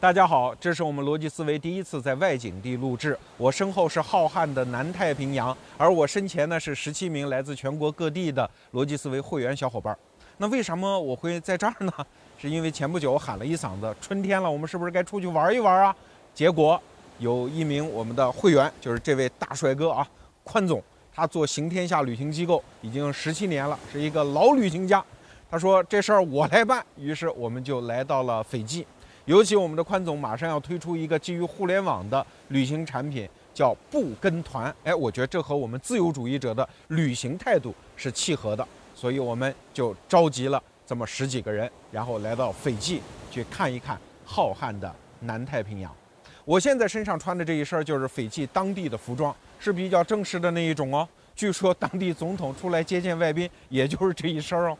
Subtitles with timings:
[0.00, 3.14] 大家好，这是我们逻辑思维第一次在外景地录制。
[3.36, 9.94] 我身后是浩瀚的南太平洋，而我身前呢是十七名来自全国各地的逻辑思维会员小伙伴。
[10.38, 11.92] 那为什么我会在这儿呢？
[12.38, 15.94] 是因为前不久我喊了一嗓子，春天了，我们是不是该出去玩一玩啊？
[16.32, 16.82] 结果
[17.18, 20.08] 有一名我们的会员，就是这位大帅哥啊，
[20.42, 20.82] 宽总，
[21.14, 25.04] 他做行天下旅行机构已经十七年了，是一个老旅行家。
[25.50, 28.86] 他说这事儿我来办，于是我们就来到了斐济。
[29.30, 34.74] 尤其我们的宽总马上要推出一个基于互联网的旅行产品，叫不跟团。
[34.82, 45.94] 哎，我觉得这和我们自由主义者的旅行态度是契合的，所以我们就召集了这么十几个人，然后来到斐济去看一看浩瀚的南太平洋。
[46.44, 51.08] 我现在身上穿的这一身就是斐济当地的服装，是比较正式的那一种哦。
[51.36, 54.76] 据说当地总统出来接见外宾，也就是这一身哦。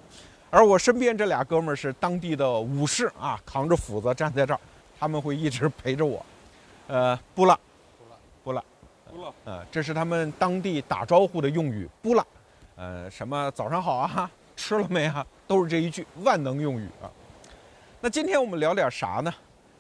[0.50, 4.59] 而我身边这俩哥们儿是当地的武士啊，扛着斧子站在这儿，
[4.98, 6.26] 他们会一直陪着我。
[6.88, 7.56] 呃，布拉，
[8.42, 8.64] 布拉，
[9.09, 12.26] 布拉，呃，这是他们当地打招呼的用语，布拉，
[12.74, 17.07] 呃，什么早上好啊，吃了没啊，都是这一句万能用语啊。
[18.01, 19.32] 那今天我们聊点啥呢？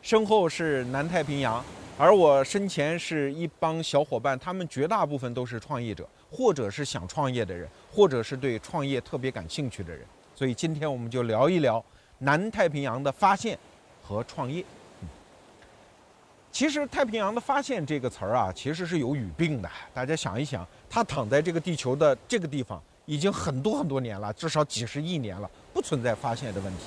[0.02, 1.64] 身后是南太平洋，
[1.98, 10.06] 而我身前是一帮小伙伴，他们绝大部分都是创业者，或者是想创业的人，或者是对创业特别感兴趣的人。
[10.40, 11.84] 所以今天我们就聊一聊
[12.20, 13.58] 南太平洋的发现
[14.02, 14.64] 和创业。
[16.50, 19.70] 其实“太平洋的发现”这个词儿啊，其实是有语病的。
[19.92, 26.84] 大家想一想，它躺在这个地球的这个地方已经很多很多年了，至少几十亿年了，不存在发现的问题。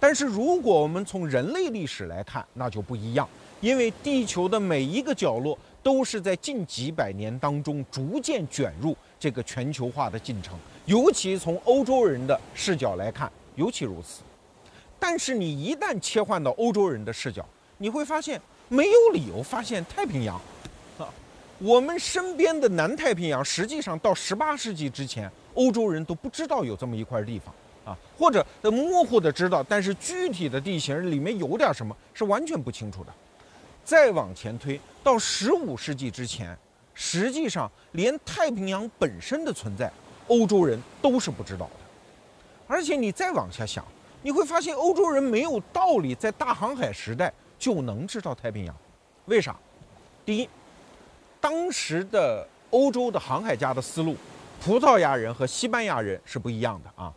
[0.00, 3.28] 但是如果我们从人类历史来看，那就不一样，
[3.60, 10.58] 因为地球的每一个角落都是在近几百年当中逐渐卷入这个全球化的进程。
[10.90, 14.22] 尤其从欧洲人的视角来看，尤其如此。
[14.98, 17.46] 但是你一旦切换到欧洲人的视角，
[17.78, 20.34] 你会发现没有理由发现太平洋。
[20.98, 21.06] 啊，
[21.58, 33.14] 我们身边的南太平洋，实际上到十八世纪之前，欧洲人都不知道有这么一块地方啊，或者模糊的知道，但是具体的地形里面有点什么是完全不清楚的。
[33.84, 36.58] 再往前推到十五世纪之前，
[36.94, 39.88] 实际上连太平洋本身的存在。
[40.30, 41.72] 欧洲人都是不知道的，
[42.68, 43.84] 而且你再往下想，
[44.22, 48.74] 你会发现欧洲人没有道理在大航海时代就能知道太平洋，
[49.26, 49.56] 为啥？
[50.24, 50.48] 第一，
[51.40, 54.14] 当时的欧洲的航海家的思路，
[54.62, 57.12] 葡萄牙人和西班牙人是不一样的啊。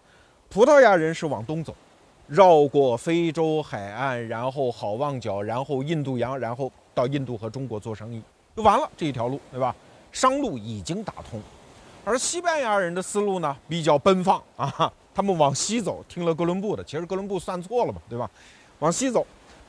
[0.49, 1.75] 葡萄牙人是往东走，
[2.25, 8.19] 绕过非洲海岸，然后好望角，然后印度洋，然后到印度和中国做生意，
[8.55, 9.75] 就完了这一条路，对吧？
[10.11, 11.39] 商路已经打通。
[12.05, 18.29] 而西班牙人的思路呢，比较奔放啊，他们往西走，听了哥伦布的，其实哥伦布算错了嘛，对吧？
[18.79, 19.25] 往西走，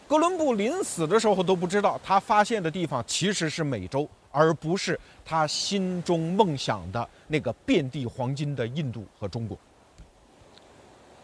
[0.09, 9.57] 哥伦布临死的时候都不知道，他发现的地方其实是美洲，而不是他心中梦想的那个遍地黄金的印度和中国。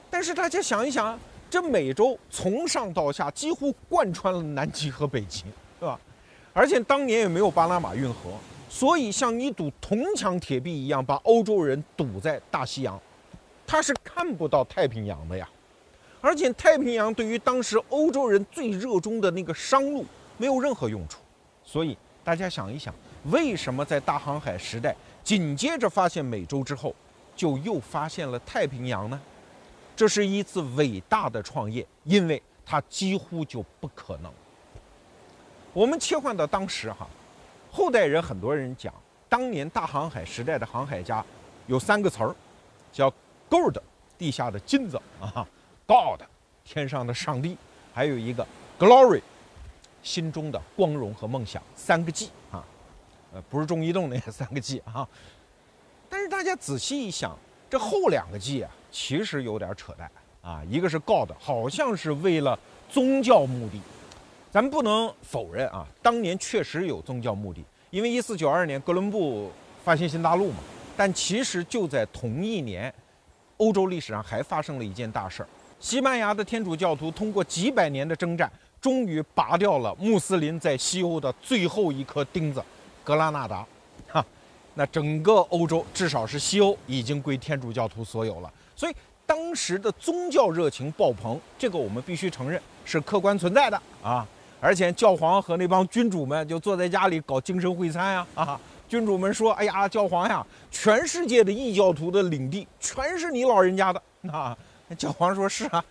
[0.08, 1.18] 但是大家想一想，
[1.50, 5.42] 这美洲从上到下几乎贯穿了南极和北极，
[5.80, 5.98] 对吧？
[6.52, 8.30] 而且当年也没有巴拿马运河。
[8.72, 12.98] 所以，像一堵铜墙铁壁一样把欧洲人堵在大西洋，
[13.66, 15.46] 他是看不到太平洋的呀。
[16.20, 20.06] 而且，太平洋对于当时欧洲人最热衷的那个商路
[20.38, 21.18] 没有任何用处。
[21.64, 22.94] 所以，大家想一想，
[23.24, 24.94] 为什么在大航海时代
[25.24, 26.94] 紧接着发现美洲之后，
[27.34, 29.20] 就又发现了太平洋呢？
[29.96, 34.32] 这是一次伟大的创业，因为它几乎就不可能。
[35.72, 37.08] 我们切换到当时哈。
[37.72, 38.92] 后代人很多人讲，
[39.28, 41.24] 当年大航海时代的航海家
[41.66, 42.34] 有三个词儿，
[42.92, 43.12] 叫
[43.48, 43.78] “gold”，
[44.18, 45.46] 地下的金子啊
[45.86, 46.20] ；“god”，
[46.64, 47.56] 天上的上帝；
[47.94, 48.44] 还有一个
[48.78, 49.22] “glory”，
[50.02, 51.62] 心中的光荣和梦想。
[51.76, 52.64] 三个 G 啊，
[53.32, 55.08] 呃，不是中移动那三个 G 啊。
[56.08, 57.38] 但是大家仔细一想，
[57.70, 60.10] 这后两个 G 啊，其实有点扯淡
[60.42, 60.60] 啊。
[60.68, 62.58] 一个是 “god”，好像是为了
[62.88, 63.80] 宗教目的。
[64.52, 69.48] 咱们不能否认啊，当年确实有宗教目的，因为一四九二年哥伦布
[69.84, 70.58] 发现新大陆嘛。
[70.96, 72.92] 但其实就在同一年，
[73.58, 75.48] 欧洲历史上还发生了一件大事儿：
[75.78, 78.50] 西班牙的天主教徒通过几百年的征战，
[78.80, 82.60] 终于拔掉了穆斯林在西欧的最后一颗钉子——
[83.04, 83.64] 格拉纳达。
[84.08, 84.26] 哈，
[84.74, 88.52] 那整个欧洲，至少是西欧，已经归天主教徒所有了。
[88.74, 88.94] 所以
[89.24, 94.26] 当时的宗教热情爆棚，这个我们必须承认是客观存在的啊。
[94.60, 98.60] 而且教皇和那帮君主们就坐在家里搞精神会餐呀啊！
[98.88, 104.56] 君主们说：“哎呀，教皇呀，全世界的异教徒的领地全是你老人家的啊！”
[104.98, 105.82] 教皇说：“是啊，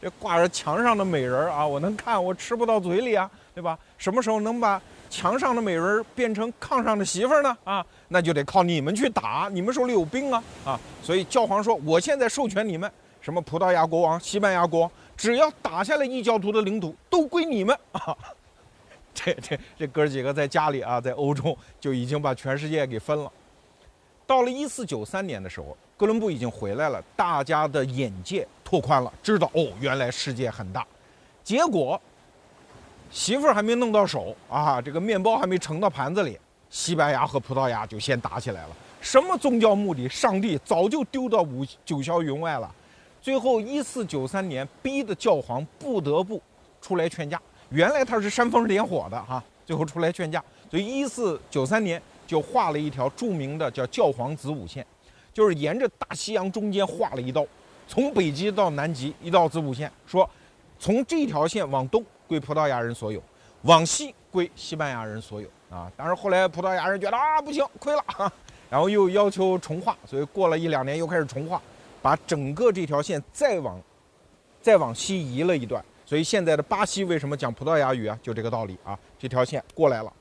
[0.00, 3.78] 这挂着墙上的美人啊，我能看，我吃不到嘴里啊，对吧？
[3.98, 4.80] 什么时候能把
[5.10, 7.56] 墙上的美人变成炕上的媳妇呢？
[7.62, 10.80] 啊，那就得靠你们去打，你们手里有兵啊啊！
[11.02, 12.90] 所以教皇说，我现在授权你们，
[13.20, 18.16] 什么葡萄牙国王、西班牙国王，只要打下来异教徒的领土，都归你们 啊！
[19.14, 23.32] 这这这哥几个在家里啊，在欧洲就已经把全世界给分了。
[24.26, 30.86] 到了一四九三年的时候，哥伦布已经回来了，大家的眼界拓宽了，知道哦，原来世界很大。
[31.42, 31.98] 结果
[33.10, 36.38] 媳妇儿还没弄到手啊，这个面包还没盛到盘子里，
[36.68, 38.76] 西班牙和葡萄牙就先打起来了。
[39.00, 40.08] 什么宗教目的？
[40.08, 42.74] 上帝早就丢到五九霄云外了。
[43.26, 46.40] 最后一四九三年，逼得教皇不得不
[46.80, 47.42] 出来劝架。
[47.70, 50.40] 原来他是煽风点火的哈，最后出来劝架，
[50.70, 54.86] 所以一四九三年就画了一条著名的叫教皇子午线，
[55.32, 57.44] 就是沿着大西洋中间画了一道，
[57.88, 60.30] 从北极到南极一道子午线，说
[60.78, 63.20] 从这条线往东归葡萄牙人所有，
[63.62, 65.90] 往西归西班牙人所有啊。
[65.96, 68.32] 但是后来葡萄牙人觉得啊不行，亏了，
[68.70, 71.60] 然后又要求重画，所以过了一两年又开始重画，
[72.06, 73.82] 把整个这条线再往
[74.62, 75.84] 再往西移了一段。
[76.04, 78.16] 所以现在的巴西为什么讲葡萄牙语啊？
[78.22, 80.12] 就这个道理啊，这条线过来了。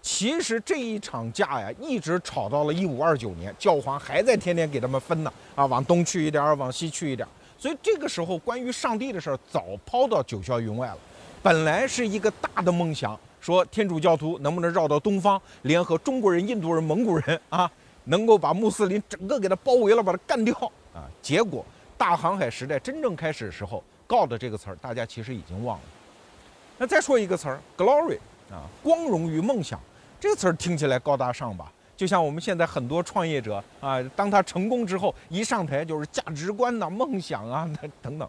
[0.00, 7.30] 其实这一场架呀，一直吵到了一五二九年，教皇还在天天给他们分呢啊，往东去一点儿，往西去一点儿。
[7.58, 10.98] 所以这个时候，关于上帝的事儿早抛到九霄云外了。
[11.42, 17.70] 本来是一个大的梦想，说天主教徒能不能绕到东方，联合中国人、印度人、蒙古人啊，
[18.04, 20.54] 能够把穆斯林整个给他包围了，把他干掉
[20.94, 21.08] 啊。
[21.22, 21.64] 结果
[21.96, 23.82] 大航海时代真正开始的时候。
[24.06, 25.84] God 这个词儿，大家其实已经忘了。
[26.78, 28.18] 那再说一个词儿，glory
[28.50, 29.78] 啊，光荣与梦想，
[30.18, 31.72] 这个词儿听起来高大上吧？
[31.96, 37.70] 就像我们现在很多创业者啊，当他成功之后，一上台就是价值观呐、梦想啊
[38.02, 38.28] 等等。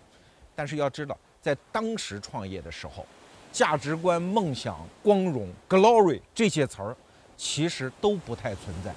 [0.56, 3.04] 但是要知道，在当时创业的时候，
[3.52, 6.96] 价值观、梦想、光荣、glory 这些词儿，
[7.36, 8.94] 其实都不太存在。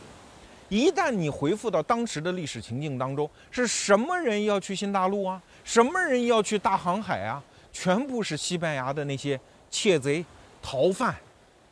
[0.75, 5.41] 一旦你回复到当时的历史情境当中，是什么人要去新大陆啊？
[5.63, 7.41] 什么人要去大航海啊？
[7.73, 9.39] 全部是西班牙的那些
[9.71, 10.25] 窃贼、
[10.61, 11.15] 逃犯、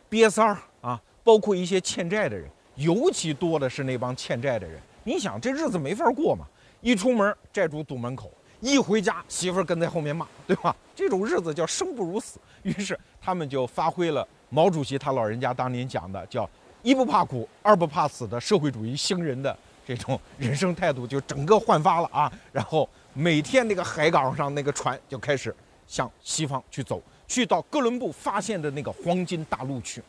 [0.08, 4.80] 瘪三儿啊，包括一些欠债的人，尤其多的是那帮欠债的人。
[5.02, 6.46] 你想，这日子没法过嘛？
[6.80, 8.28] 一出门，债主堵门口；
[8.60, 10.76] 一回家，媳妇儿跟在后面骂，对吧？
[10.94, 12.38] 这种日子叫生不如死。
[12.62, 16.48] 于是他们就发挥了毛主席他老人家当年讲的，叫
[16.82, 19.56] 一不怕苦，二不怕死的社会主义新人的
[19.86, 22.32] 这种 人生态度，就整个焕发了啊！
[22.52, 22.88] 然后。
[23.14, 25.54] 每天那个海港上那个船就开始
[25.86, 26.98] 向西方去走，
[27.28, 30.02] 去到哥伦布发现的那个黄金大陆去。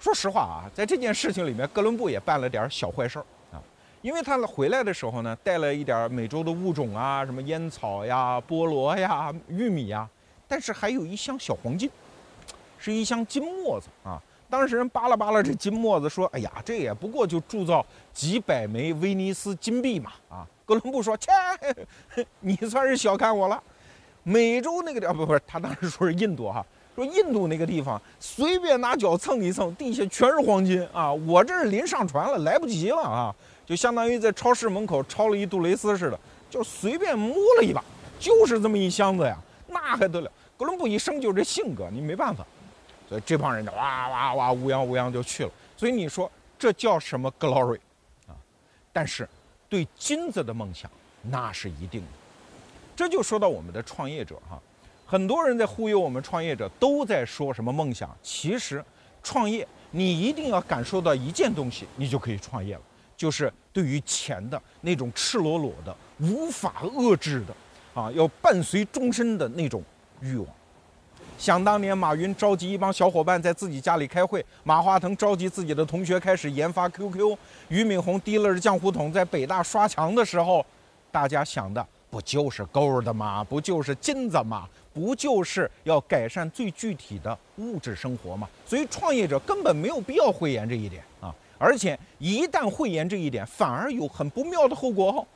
[0.00, 3.62] 说实话啊，在这件事情里面，哥伦布也办了点小坏事儿啊，
[4.02, 10.08] 因为他回来的时候呢，带了一点美洲的物种啊，什么烟草呀、菠萝呀、玉米呀，
[10.48, 11.88] 但是还有一箱小黄金，
[12.76, 14.20] 是一箱金沫子啊。
[14.54, 21.32] 当时人扒拉扒拉这金沫子，说：“哎呀，这也不过就铸造几百枚威尼斯金币嘛，啊。”哥伦布说：“切，
[22.38, 23.60] 你算是小看我了。
[24.22, 26.64] 美洲那个地方，不不是，他当时说是印度哈，
[26.94, 31.12] 说印度那个地方，随便拿脚蹭一蹭，地下全是黄金啊！
[31.12, 33.34] 我这是临上船了，来不及了啊！
[33.66, 37.82] 就相当于在超市门口抄了一杜蕾斯似的，就随便摸了一把，
[38.20, 39.36] 就是这么一箱子呀，
[39.66, 40.30] 那还得了？
[40.56, 42.46] 哥伦布一生就这性格，你没办法，
[43.08, 45.50] 所以这帮人就哇哇哇乌泱乌泱就去了。
[45.76, 47.78] 所以你说这叫什么 glory
[48.26, 48.34] 啊？
[48.92, 49.28] 但是。”
[49.66, 50.88] 对金子的梦想，
[51.22, 52.08] 那是一定的。
[52.94, 54.60] 这就说到我们的创业者哈，
[55.04, 58.16] 很多人在忽悠我们创业者，都在说什么梦想。
[58.22, 58.84] 其实，
[59.20, 62.82] 创业你一定要感受到一件东西，你就可以创业了，
[63.16, 69.82] 就是对于钱的那种赤裸裸的、无法遏制的啊，要伴随终身的那种
[70.20, 70.46] 欲望。
[71.44, 77.36] 想当年，马云召集一帮小伙伴在自己家里开会，马化腾召集自己的同学开始研发 QQ，
[77.68, 80.64] 俞敏洪提了着浆糊桶在北大刷墙的时候，
[81.12, 83.44] 大家想的不就是 gold 吗？
[83.44, 84.66] 不就是金子吗？
[84.94, 88.48] 不就是要改善最具体的物质生活吗？
[88.64, 91.30] 所以创业者根本没有必要讳言这一点啊！
[91.58, 95.26] 而且一旦讳言这一点，反而有很不妙的后果哦。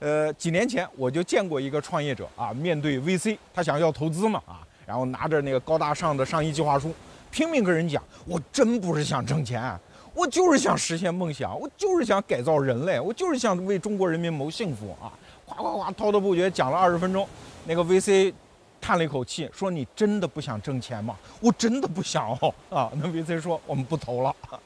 [0.00, 4.60] 呃，几年前我就见过一个创业者啊，面对 VC，他想要投资嘛啊。
[4.92, 6.94] 然后拿着那个高大上的商业计划书，
[7.30, 9.74] 拼命跟人讲：“我真不是想挣钱，
[10.12, 15.08] 我就是想实现梦想，我就是想改造人类，我就是想为中国人民谋幸福啊！”
[15.46, 17.26] 夸夸夸滔滔不绝讲了二十分钟，
[17.64, 18.34] 那个 VC
[18.82, 22.54] 叹了一口气说：“你真的不想挣钱吗？”“我真的不想哦。
[22.68, 24.36] ”啊，那 VC 说：“我们不投了。”“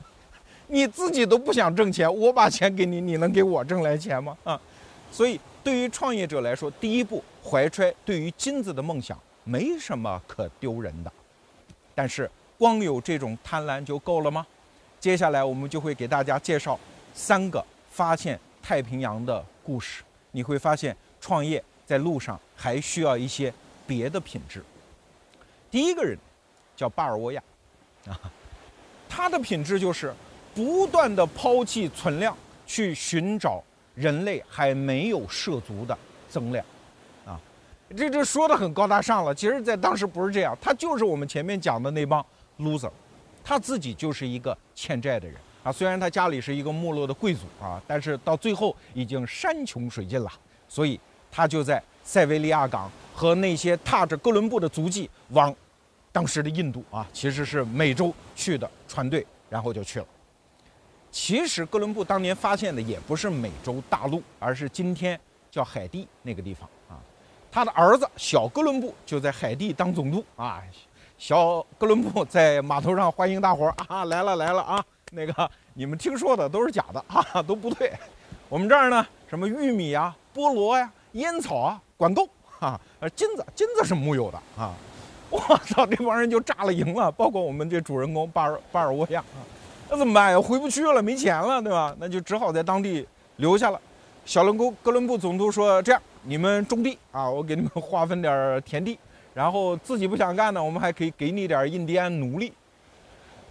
[0.67, 4.61] 你自己都不想挣钱，我把钱给你，你能给我挣来钱吗？”啊，
[5.13, 11.11] 所以对于创业者来说，第一步怀揣对于金子的梦想，没什么可丢人的。
[11.95, 14.47] 但是光有这种贪婪就够了吗？
[15.01, 16.79] 接下来我们就会给大家介绍
[17.15, 20.03] 三个发现太平洋的故事。
[20.33, 23.53] 你会发现，创业在路上还需要一些
[23.87, 24.63] 别的品质。
[25.71, 26.19] 第一个人
[26.75, 27.43] 叫巴尔沃亚，
[28.09, 28.21] 啊，
[29.09, 30.13] 他的品质就是
[30.55, 32.37] 不断的抛弃存量，
[32.67, 33.63] 去寻找
[33.95, 35.97] 人类还没有涉足的
[36.29, 36.65] 增量，
[37.95, 39.35] 这这说的很高大上了。
[39.35, 42.25] 其实，在当时不是这样，他就是我们前面讲的那帮
[42.59, 42.91] loser，
[43.45, 45.71] 他自己就是一个欠债的人啊。
[45.71, 50.33] 虽然他家里是一个没落的贵族啊，但是到最后已经山穷水尽了，
[50.69, 50.99] 所以
[51.31, 55.55] 他就在塞维利亚港和那些踏着哥伦布的足迹往。
[56.13, 60.07] 当时的印度啊，其实是美洲去的船队，然后就去了。
[61.11, 66.67] 其实哥伦布当年发现的也不是美洲大陆，而是今天叫海地那个地方。
[67.57, 70.63] 他的儿子小哥伦布就在海地当总督啊。
[71.17, 74.85] 小哥伦布在码头上欢迎大伙儿啊，来了来了啊。
[75.11, 77.95] 那个你们听说的都是假的啊，都不对。
[78.51, 82.29] 我们这儿呢，什么玉米啊、菠萝呀、烟草啊，管够
[82.61, 82.79] 啊。
[83.01, 84.75] 呃，金子金子是木有的啊。
[85.31, 85.87] 我操！
[85.87, 89.41] 这帮人就炸了营了，包括我们这主人公巴尔巴尔沃亚啊，
[89.89, 90.39] 那怎么办呀？
[90.39, 91.97] 回不去了，没钱了，对吧？
[91.99, 93.81] 那就只好在当地留下了。
[94.27, 98.99] 小伦布哥伦布总督说：“这样，你们种地啊，我给你们划分点田地，
[99.33, 102.53] 然后自己不想干呢，我们还可以给你点印第安奴隶。”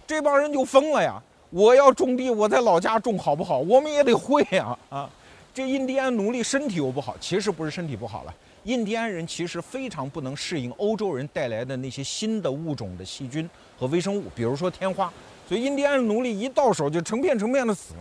[0.06, 1.20] 这帮人就疯了呀！
[1.48, 3.56] 我要种地，我在老家种好不好？
[3.56, 5.10] 我们也得会啊啊！
[5.54, 8.34] 这印第安奴隶身体又不好，其实不是身体不好了。
[8.64, 15.10] 印第安人其实非常不能适应欧洲人带来的那些新的物种的细菌和微生物，比如说天花，
[15.48, 17.94] 所以印第安奴隶一到手就成片成片的死。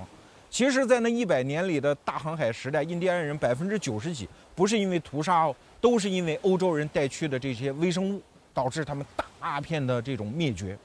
[0.55, 8.21] 其实，在那一百年里的大航海时代，印第安人百分之九十几不是因为屠杀哦，都是因为欧洲人带去的这些微生物
[8.53, 9.05] 导致他们
[9.38, 10.77] 大片的这种灭绝。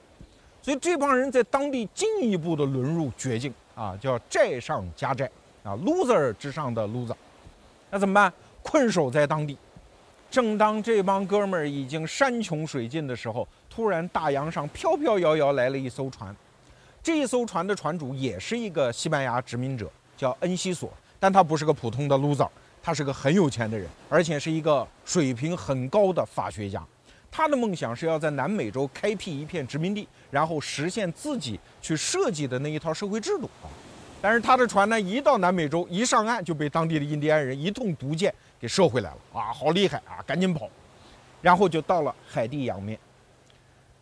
[0.61, 5.31] 所以这帮人在当地进一步的沦入绝境啊，叫债上加债
[5.63, 7.15] 啊，loser 之上的 loser。
[7.91, 8.33] 那怎么办？
[8.65, 9.57] 困守在当地。
[10.33, 16.35] 正当这帮哥们儿已经山穷水尽的时候，突然大洋上飘飘摇摇来了一艘船。
[17.03, 22.49] 这一艘船的船主也是一个西班牙殖民者，叫恩西索，但他不是个普通的 loser，
[22.83, 26.85] 他是个很有钱的人，而且是一个水平很高的法学家。
[27.31, 33.71] 他的梦想是要在南美洲开辟一片殖民地，然后实现自己去设计的那一套社会制度啊。
[34.21, 38.35] 但是他的船呢，一到南美洲，一上岸就被当地的印第安人一通毒箭。
[38.61, 40.69] 给射回来了啊，好厉害啊，赶紧跑，
[41.41, 42.99] 然后就到了海地洋面。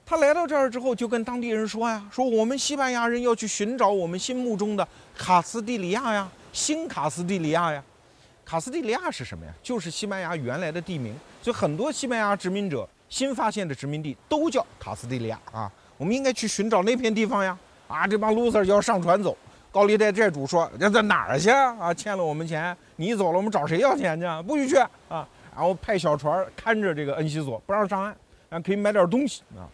[0.09, 7.85] 他来到这儿之后，就跟当地人说呀：“说我们西班牙人要去寻找我们心目中的卡斯蒂利亚呀，新卡斯蒂利亚呀。
[8.43, 9.53] 卡斯蒂利亚是什么呀？
[9.63, 11.15] 就是西班牙原来的地名。
[11.43, 15.71] 所以很多西班牙殖民者新发现的殖民地都叫卡斯蒂利亚啊。
[15.99, 17.59] 我们应该去寻找那片地方呀。
[17.87, 19.37] 啊，这帮 loser 要上船走。”
[19.71, 21.93] 高利贷债主说：“要在哪儿去啊？
[21.93, 24.27] 欠了我们钱，你走了，我们找谁要钱去？
[24.47, 24.77] 不许去
[25.11, 28.17] 啊！”然后派小船看着这个恩西索，不让上岸，
[28.49, 29.69] 然后可以买点东西啊。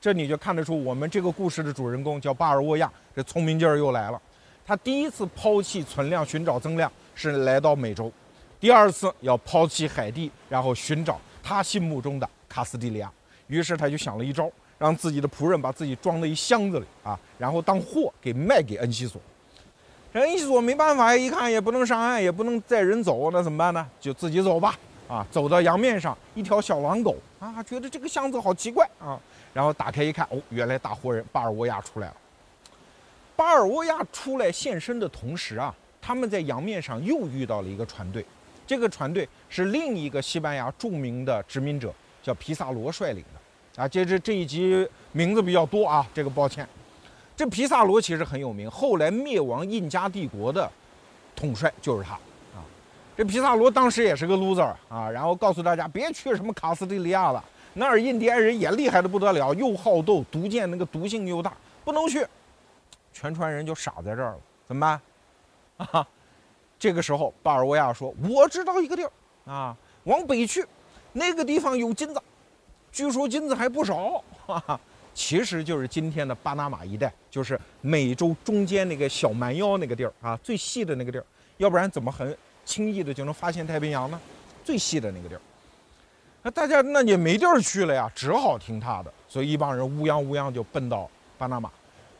[0.00, 4.20] 这你就看得出，我们这个故事的主人公叫巴尔沃亚，这聪明劲儿又来了。
[4.66, 8.12] 他第一次抛弃存量寻找增量是来到美洲，
[8.60, 13.10] 第二次要抛弃海地，然后寻找他心目中的卡斯蒂利亚。
[13.46, 14.50] 于是他就想了一招。
[14.78, 19.20] 让自己的仆人把自己装在一箱子里啊，然后当货给卖给恩西索。
[20.14, 23.84] 这恩西索没办法呀，一看也不能上岸，也不能载人走，那怎么办呢？
[24.00, 24.78] 就自己走吧。
[25.08, 29.18] 啊，走到洋面上，一条小狼狗啊，觉得这个箱子好奇怪啊，
[29.52, 32.16] 然后打开一看，哦，原来大活人巴尔沃亚出来了。
[33.34, 38.24] 巴尔沃亚出来现身的同时啊，他们在洋面上又遇到了一个船队，
[38.66, 43.82] 这个船队是另一个西班牙著名的殖民者，叫皮萨罗率领的。
[43.82, 46.68] 啊，接着这一集名字比较多啊，这个抱歉。
[47.36, 50.68] 这皮萨罗其实很有名，后来灭亡印加帝国的
[51.36, 52.66] 统帅就是他啊。
[53.16, 62.26] 这皮萨罗当时也是个 loser 啊，然后告诉大家别去什么卡斯蒂利亚了，那儿印第安人也厉害的不得了，又好斗，毒箭那个毒性又大，不能去。
[63.12, 64.80] 全船人就傻在这儿了，怎么
[65.76, 65.88] 办？
[65.92, 66.06] 啊，
[66.78, 69.10] 这个时候巴尔沃亚说：“我知道一个地儿
[69.44, 70.64] 啊，往北去，
[71.12, 72.20] 那个地方有金子。”
[72.90, 74.80] 据说金子还不少，哈哈，
[75.14, 81.24] 其实就是今天的巴拿马一带，就是美洲中间那个小蛮腰那个地儿啊，最细的那个地儿，
[81.58, 84.20] 要不然怎么很轻易的就能发现太平洋呢？
[84.64, 85.40] 最细的那个地儿，
[86.42, 91.70] 那大家那也没地儿去了呀，只好听他的，所以一帮人乌泱乌泱就奔到巴拿马。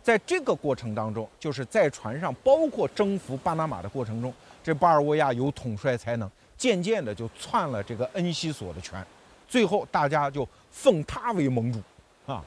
[0.03, 4.33] 在这个过程当中，就是在船上，包括征服巴拿马的过程中，
[4.63, 9.05] 这巴尔沃亚有统帅才能，渐渐的就篡了这个恩西索的权，
[9.47, 11.81] 最后大家就奉他为盟主，
[12.27, 12.43] 啊，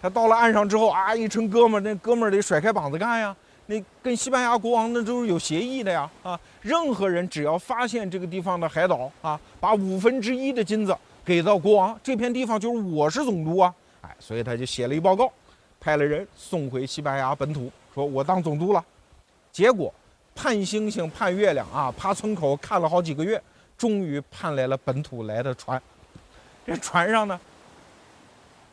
[0.00, 3.36] 他到了岸上之后啊，一群哥们儿，那哥们儿得甩开膀子干呀，
[3.66, 15.32] 那跟西班牙国王那都是有协议的呀，啊，任何人只要发现这个地方的海岛啊，把五分之一的金子给到国王，这片地方就是我是总督啊，哎，所以他就写了一报告，
[15.80, 18.84] 派了人送回西班牙本土，说我当总督了，
[19.50, 19.92] 结果
[20.34, 23.42] 盼星星盼月亮啊，爬村口看了好几个月。
[23.78, 25.82] 终于盼来了本土来的船，
[26.64, 27.40] 这船上呢，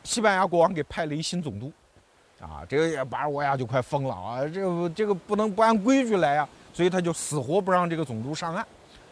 [0.04, 1.72] 西班牙国王给派了一新总督，
[2.40, 8.64] 啊，这个巴尔沃亚就快疯了啊，这个这个不能不按规矩来啊，所以他就死活不让这个总督上岸，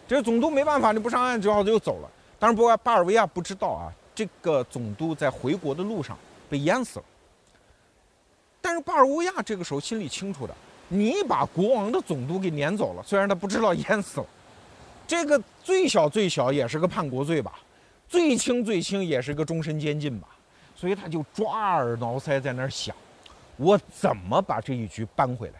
[0.07, 2.09] 这个总督没办法，你不上岸，只好就走了。
[2.38, 6.16] 当然，不过巴尔维亚不知道啊，这个总督在回国的路上
[6.49, 7.04] 被淹死了。
[8.61, 10.54] 但是巴尔维亚这个时候心里清楚的，
[10.88, 14.26] 你把国王的总督给撵走了，虽然他不知道淹死了。
[15.07, 17.59] 这个最小最小也是个叛国罪吧，
[18.09, 20.28] 最轻最轻也是个终身监禁吧，
[20.76, 22.95] 所以他就抓耳挠腮在那儿想，
[23.57, 25.54] 我怎么把这一局扳回来？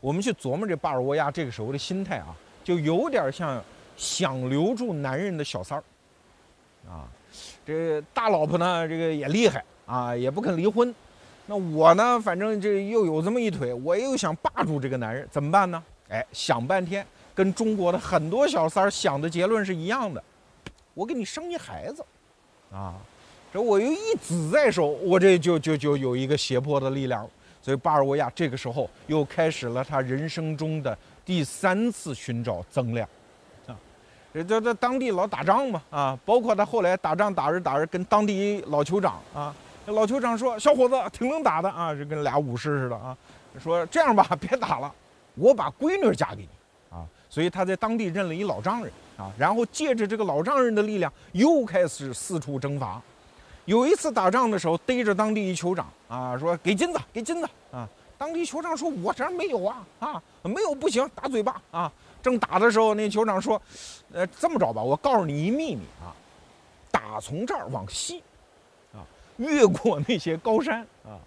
[0.00, 3.60] 我们去琢磨这巴尔沃亚这个时候的心态啊，就有点像
[3.96, 5.82] 想留住男人的小三儿，
[6.88, 7.06] 啊，
[7.66, 10.94] 这大老婆呢，这个也厉害啊，也不肯离婚，
[11.46, 15.82] 那我呢，反正这又有这么一腿，我又想霸住这个男人，怎么办呢？
[16.08, 17.06] 哎，想半天。
[17.34, 20.20] 跟中国的很多小三儿想的结论是一样的，
[20.92, 22.04] 我给你生一孩子，
[22.72, 22.96] 啊，
[23.52, 27.24] 这我又一子在手，我这就就就有一个胁迫的力量。
[27.62, 33.08] 所以巴尔沃亚这个时候又开始了他人生中的第三次寻找增量，
[34.38, 39.54] 这这这当地老打仗嘛，啊，包括他后来打仗打着打着跟当地老酋长啊，
[39.86, 43.16] 老酋长说小伙子挺能打的啊，就跟俩武士似的啊，
[43.58, 44.92] 说这样吧， 别打了，
[45.34, 46.48] 我把闺女嫁给你
[46.96, 47.04] 啊。
[47.28, 53.00] 所以他在当地认了一老丈人啊，然后借着这个老丈人的力量，又开始四处征伐。
[53.64, 57.88] 有一次打仗的时候，逮着当地一酋长啊，说给金子，给金子啊。
[58.16, 63.60] 当地酋长说：“我这儿没有啊，啊，没有不行，打嘴巴啊。”正打的时候，那酋长说
[64.12, 66.14] ：“呃，这么着吧，我告诉你一秘密啊，
[66.90, 68.22] 打从这儿往西，
[68.92, 69.04] 啊，
[69.36, 71.18] 越过那些高山啊，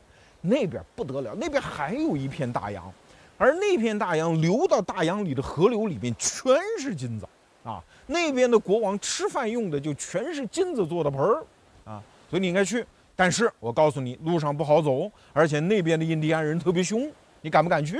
[0.41, 2.91] 那边不得了，那边还有一片大洋。”
[3.37, 7.27] 而那片大洋流到大洋里的河流里面全是金子，
[7.63, 11.43] 啊，那边的国王吃饭用的就全是金子做的盆儿，
[11.83, 12.85] 啊，所以你应该去。
[13.15, 17.99] 但是我告诉你，路上不好走，而且那边的印第安人特别凶，你敢不敢去？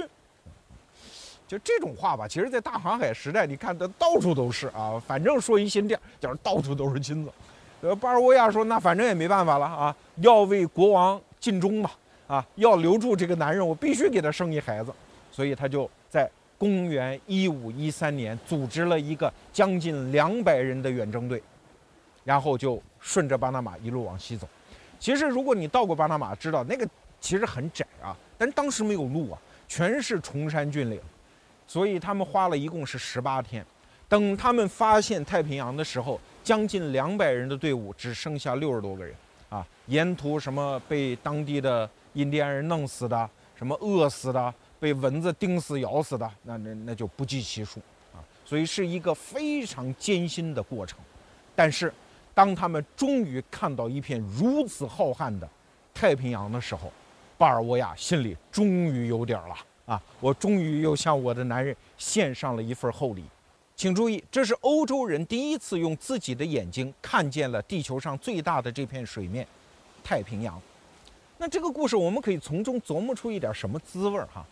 [1.52, 7.32] 就这种话吧，其实，在大航海时代，你看它到处都是啊，反正说一新店，就是到处都是金子。
[7.82, 11.92] 呃，巴尔沃亚说，那反正也没办法了啊，要为国王尽忠嘛，
[12.26, 14.94] 啊，要留住这个男人，我必须给他生一孩子。
[15.30, 21.44] 所以他就在公元一五一三年组织了一个将近两百人的远征队，
[22.24, 24.48] 然后就顺着巴拿马一路往西走。
[24.98, 26.88] 其实如果你到过巴拿马，知道那个
[27.20, 29.38] 其实很窄啊，但当时没有路啊，
[29.68, 30.98] 全是崇山峻岭，
[31.72, 33.66] 所以他们花了一共是十八天。
[34.10, 39.16] 等他们发现太平洋的时候，将近两百人的队伍只剩下六十多个人
[39.50, 39.66] 啊！
[39.86, 44.54] 沿途什么被当地的印第安人弄死的，什么饿死的。
[44.82, 47.80] 被蚊子叮死、咬死的，那那那就不计其数
[48.14, 48.20] 啊！
[48.44, 51.00] 所以是一个非常艰辛的过程。
[51.56, 51.94] 但是，
[52.34, 55.48] 当他们终于看到一片如此浩瀚的
[55.94, 56.92] 太平洋的时候，
[57.38, 60.02] 巴尔沃亚心里终于有点了啊！
[60.20, 63.24] 我终于又向我的男人献上了一份厚礼。
[63.76, 69.48] 请注意，这是欧洲人第一次用自己的眼睛看见了地球上最大的这片水面——
[70.04, 70.62] 太平洋。
[71.38, 74.46] 那这个故事，我们可以从中琢磨出一点什么滋味儿哈？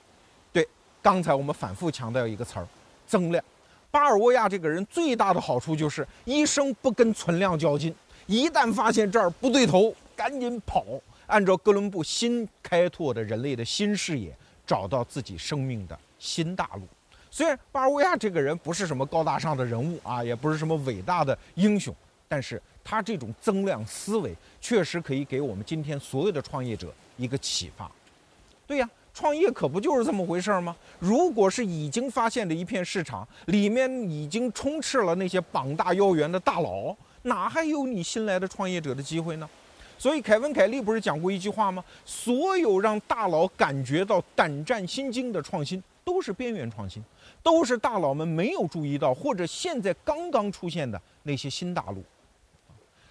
[0.51, 0.67] 对
[1.01, 2.67] 刚才我们反复强调一个词儿，
[3.05, 3.43] 增量。
[3.91, 7.93] 巴尔沃亚这个人最大的好处就是一生不跟存量较劲，
[8.25, 10.83] 一旦发现这儿不对头，赶紧跑，
[11.27, 14.35] 按照哥伦布新开拓的人类的新视野，
[14.69, 16.83] 找到自己生命的新大陆。
[17.31, 21.91] 虽然巴尔沃亚这个人不是什么高大上的人物啊，也不是什么伟大的英雄，
[22.27, 27.89] 但是他这种增量思维确实可以给我们今天所有的创业者一个启发。
[28.67, 28.87] 对呀。
[29.11, 30.73] 创业可不就是这么回事吗？
[30.97, 39.49] 如果是已经发现的一片市场，里面已经充斥了那些膀大腰圆的大佬，哪还有你新来的创业者的机会呢？
[39.99, 41.83] 所以凯文·凯利不是讲过一句话吗？
[42.05, 47.03] 所有让大佬感觉到胆战心惊的创新，都是边缘创新，
[47.43, 52.01] 都是大佬们没有注意到或者现在刚刚出现的那些新大陆。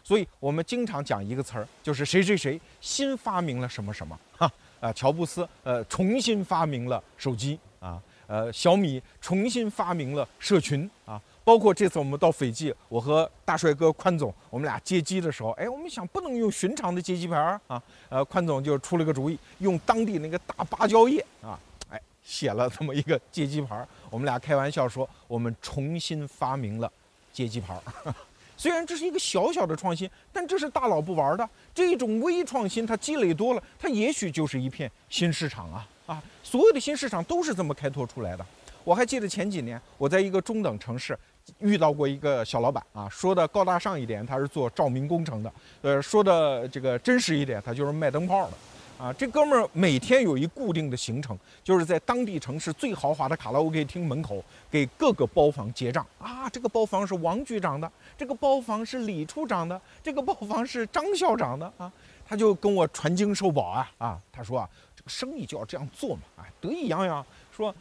[0.03, 4.51] 所以我们经常讲一个词儿，就是谁谁谁新发明了什么什么，哈。
[4.81, 21.59] 啊，乔布斯呃重新发明了手机啊，呃小米重新发明了社群啊，包括这次我们到斐济，我和大帅哥宽总，我们俩接机的时候，哎，我们想不能用寻常的接机牌啊，呃，宽总就出了个主意，用当地那个大芭蕉叶啊，
[21.89, 23.83] 哎，写了这么一个接机牌。
[24.11, 26.93] 我们俩开玩笑说，我们重新发明了
[27.33, 27.81] 接机牌。
[28.59, 31.49] 虽然这是一个小小的创新，但这是大佬不玩的。
[31.75, 36.23] 这种微创新，它积累多了，它也许就是一片新市场啊啊！
[36.43, 38.45] 所有的新市场都是这么开拓出来的。
[38.85, 41.19] 我还记得前几年，我在一个中等城市
[41.59, 45.51] 遇到过一个小老板啊，说的高大上一点，他是做照明工程的；
[45.83, 48.53] 呃，说的这个真实一点，他就是卖灯泡的。
[48.99, 56.05] 啊，这哥们儿每天有一固定的行程，就是在当地城市最豪华的卡拉 OK 厅门口给各个包房结账。
[56.19, 61.73] 啊，这个包房是王局长的，这个包房是李处长的，这个包房是张校长的。
[61.79, 61.93] 啊，
[62.27, 67.25] 他就跟我传经授宝啊啊，他说啊，这个生意就要这样做嘛，啊，得意洋洋
[67.57, 67.73] 说，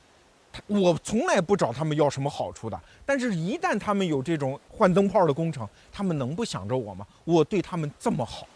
[0.66, 7.06] 我从来不找他们要什么好处的，但是一旦他们有这种换灯泡的工程，他们能不想着我吗？
[7.24, 8.48] 我对他们这么好。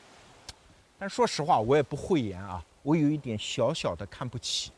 [0.97, 4.71] 但说实话，我也不讳言啊，我有一点小小的看不起，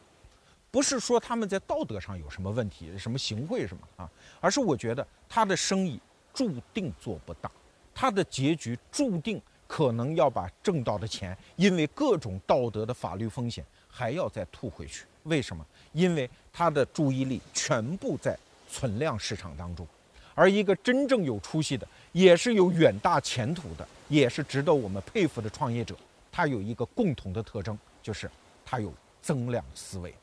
[0.71, 4.09] 不是说他们在道德上有什么问题，什么行贿什么啊，
[4.39, 5.99] 而是我觉得他的生意
[6.33, 7.51] 注定做不大，
[7.93, 15.05] 他的结局注定可能要把挣到的钱，因为各种道德的法律风险，还要再吐回去。
[15.23, 15.65] 为什么？
[15.91, 18.37] 因为他的注意力全部在
[18.69, 19.87] 存量市场当中，
[20.33, 25.95] 而一个真正有出息的，也是有远大前途的，也是值得我们佩服的创业者。
[26.31, 28.29] 他有一个共同的特征，就是
[28.65, 30.13] 他有增量思维，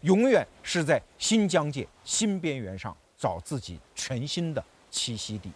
[0.00, 5.50] 永远是在新疆界、新边缘上找自己全新的栖息地。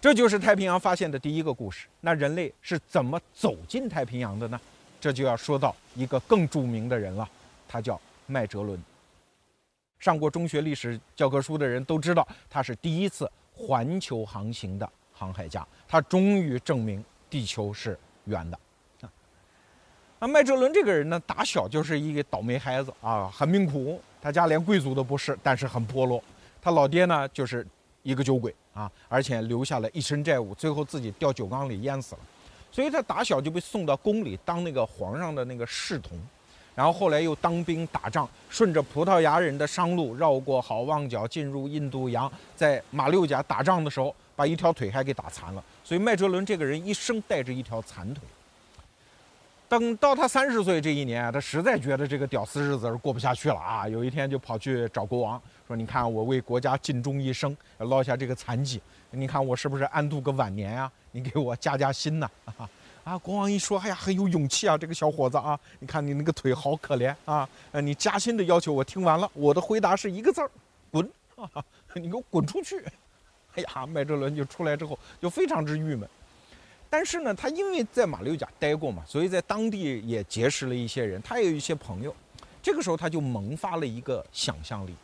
[0.00, 1.86] 这就是太平洋发现的第一个故事。
[2.00, 4.60] 那人类是怎么走进太平洋的呢？
[5.00, 7.28] 这就要说到一个更著名的人了，
[7.72, 8.78] 他叫麦哲伦。
[9.98, 15.66] 上过中学历史教科书的人都知道，他是第一次环球航行的航海家。
[15.88, 18.58] 他终于证明地球是圆的。
[20.18, 23.98] 那麦哲伦这个人呢，打小就是一个倒霉孩子啊，很命苦。
[24.20, 26.22] 他家连贵族都不是，但是很破落。
[26.60, 27.66] 他老爹呢，就是
[28.02, 32.20] 一个酒鬼啊，而且留下了一身债务，最后自己掉酒缸里淹死了。
[32.70, 36.18] 所以他打小就被送到宫里当那个皇上的那个侍童，
[36.74, 45.62] 然后后来又当兵打仗，顺着葡萄牙人的商路绕过好望角进入印度洋，在马六甲打仗的时候把一条腿还给打残了。
[45.84, 48.22] 所以麦哲伦这个人一生带着一条残腿。
[49.68, 53.88] 等到他三十岁这一年，他实在觉得这个屌丝日子是过不下去了啊！
[53.88, 58.82] 有一天就跑去找国王，说：“你看我为国家尽忠一生，落下这个残疾，
[59.12, 60.92] 你看我是不是安度个晚年啊？
[61.12, 62.68] 你给我加加薪呐！”啊，
[63.04, 65.58] 啊国王一说：“哎呀，很有勇气啊，这个小伙子啊！
[65.80, 67.48] 你看你那个腿好可怜啊！
[67.72, 70.50] 呃，你加薪的要求我听完了，我的回答是一个字儿：
[70.90, 71.10] 滚！
[71.94, 72.80] 你给我滚出去！”
[73.54, 76.08] 哎呀，麦哲伦就出来之后就非常之郁闷。
[76.88, 82.14] 但是呢，他因为在马六甲待过嘛，所以在当地也结识了一些人，他也有一些朋友。
[82.62, 84.94] 这个时候他就萌发了一个想象力，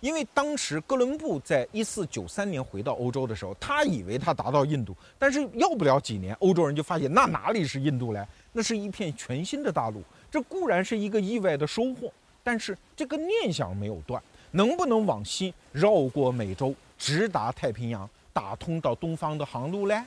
[0.00, 10.02] 因为当时哥伦布在一四九三年回到欧洲的时候，他以为他达到印度，但是要不了几年，欧洲人就发现那哪里是印度来，那是一片全新的大陆。
[10.30, 12.10] 这固然是一个意外的收获，
[12.42, 20.02] 但是这个念想没有断，能不能往西绕过美洲，直达太平洋，打通到东方的航路嘞？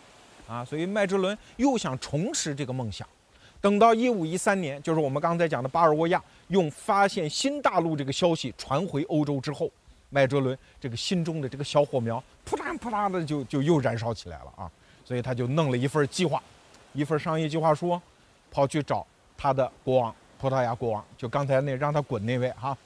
[0.48, 3.08] 啊，所以麦哲伦又想重拾这个梦想。
[3.62, 9.70] 等到一五一三年，就是我们刚才讲的巴尔沃亚用发现新大陆这个消息传回欧洲之后，
[10.14, 14.70] 麦哲伦这个心中的这个小火苗扑嗒扑嗒的就就又燃烧起来了啊！
[15.04, 16.42] 所以他就弄了一份计划，
[16.94, 18.00] 一份商业计划书，
[18.52, 19.04] 跑去找
[19.36, 22.78] 他的国王，葡萄牙国王，就刚才那让他滚那位哈。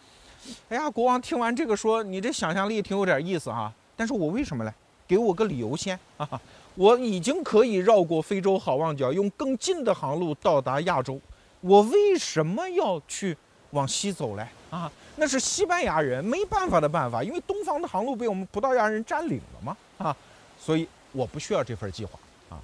[0.69, 4.73] 哎呀，国王听完这个说：“你这想象力挺有点意思哈，但是我为什么嘞？
[5.05, 6.41] 给我个理由先啊！”
[6.75, 11.19] 我已经可以绕过非洲好望角，用更近的航路到达亚洲。
[11.59, 13.35] 我为什么要去
[13.71, 14.47] 往西走嘞？
[14.69, 19.77] 啊，那是西班牙人没办法的办法，因为东方的航路被我们葡萄牙人占领了嘛。
[19.97, 20.15] 啊，
[20.59, 22.19] 所以我不需要这份计划。
[22.49, 22.59] 啊，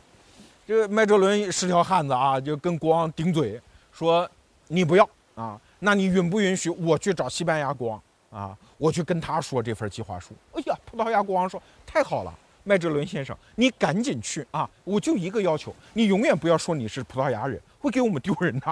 [0.67, 3.59] 这个麦哲伦是条汉子啊，就跟国王顶嘴
[3.91, 4.29] 说
[4.67, 8.01] ：“你不要啊，那你允不允许我去找西班牙国王
[8.43, 8.57] 啊？
[8.77, 12.33] 我去跟他说这份计划书。”哎呀，葡萄牙国王说：“太好了。”
[12.65, 14.69] 麦哲伦先生，你赶紧去啊！
[14.85, 18.67] 我就一个要求，你永远不要说你是葡萄牙人，会给我们丢人的。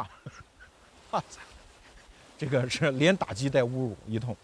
[1.11, 1.21] 啊，
[2.41, 4.35] 这个是连打击带侮辱一通。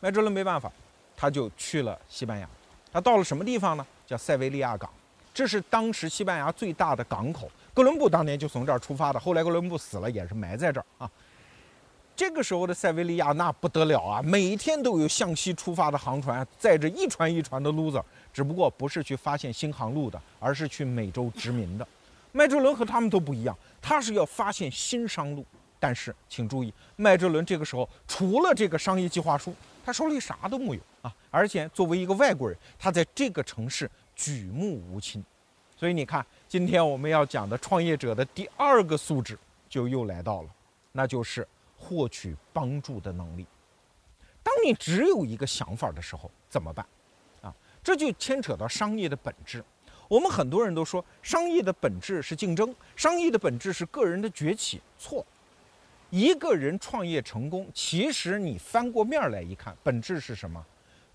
[0.00, 0.72] 麦哲伦没办法，
[1.14, 2.48] 他就去了西班牙。
[2.90, 3.86] 他到了什么地方呢？
[4.06, 4.88] 叫塞维利亚港，
[5.34, 7.50] 这是当时西班牙最大的港口。
[7.74, 11.10] 哥伦布当年就从这儿出发的，后来哥伦布死了，也是埋在这儿啊。
[12.16, 21.86] 这个时候的塞维利亚那不得了啊，每天都有向西出发的航船，载着一船一船的 loser，只不过不是去发现新航路的，而是去美洲殖民的。
[22.32, 25.44] 麦哲伦和他们都不一样，他是要发现新商路。
[25.82, 29.52] 但是请注意，麦哲伦这个时候除了这个商业计划书，
[29.84, 31.12] 他手里啥都没有啊！
[31.28, 35.24] 而且作为一个外国人，他在这个城市举目无亲。
[35.76, 39.36] 所以你看，今天我们要讲的创业者的第二个素质
[39.68, 40.48] 就又来到了，
[40.92, 41.44] 那就是
[41.76, 43.44] 获取帮助的能力。
[44.40, 46.86] 当你只有一个想法的时候，怎么办？
[47.40, 49.64] 啊，这就牵扯到商业的本质。
[50.06, 54.80] 我们很多人都说，商业的本质是竞争，商业的本质是个人的崛起。
[54.96, 55.26] 错。
[56.12, 60.62] 一个人创业成功，其实你翻过面来一看，本质是什么？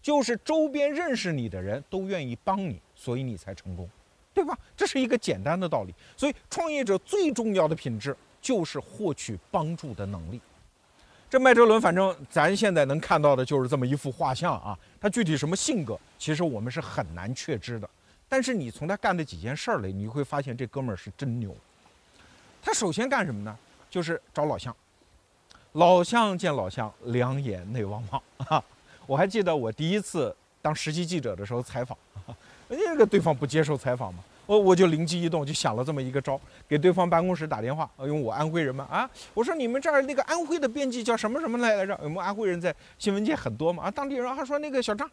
[0.01, 3.88] 就是周边认识你的人都愿意帮你，所以你才成功，
[4.33, 4.57] 对吧？
[4.75, 5.93] 这是一个简单的道理。
[6.15, 10.41] 所以，创业者最重要的品质就是获取帮助的能力。
[11.29, 14.75] 这麦哲伦，反正咱现在能看到的就是这么一幅画像啊。
[14.99, 17.88] 他具体什么性格，其实我们是很难确知的。
[18.27, 21.55] 但是你从他干的几件事儿里，你会发现这哥们儿是真牛。
[22.63, 23.55] 他首先干什么呢？
[23.91, 24.75] 就是找老乡。
[25.78, 28.63] 老乡见老乡，两眼泪汪汪啊！
[29.06, 31.96] 我还记得我第一次当实习记者的时候采访，
[32.68, 41.96] 那个对方不接受采访嘛，我我就灵机一动，就想了这么一个招，给对方办公室打电话，因为我安徽人嘛啊，我说你们这儿那个安徽的编辑叫什么什么来着？
[42.02, 45.08] 我们安徽人在新闻界很多嘛啊，当地人还说那个小张，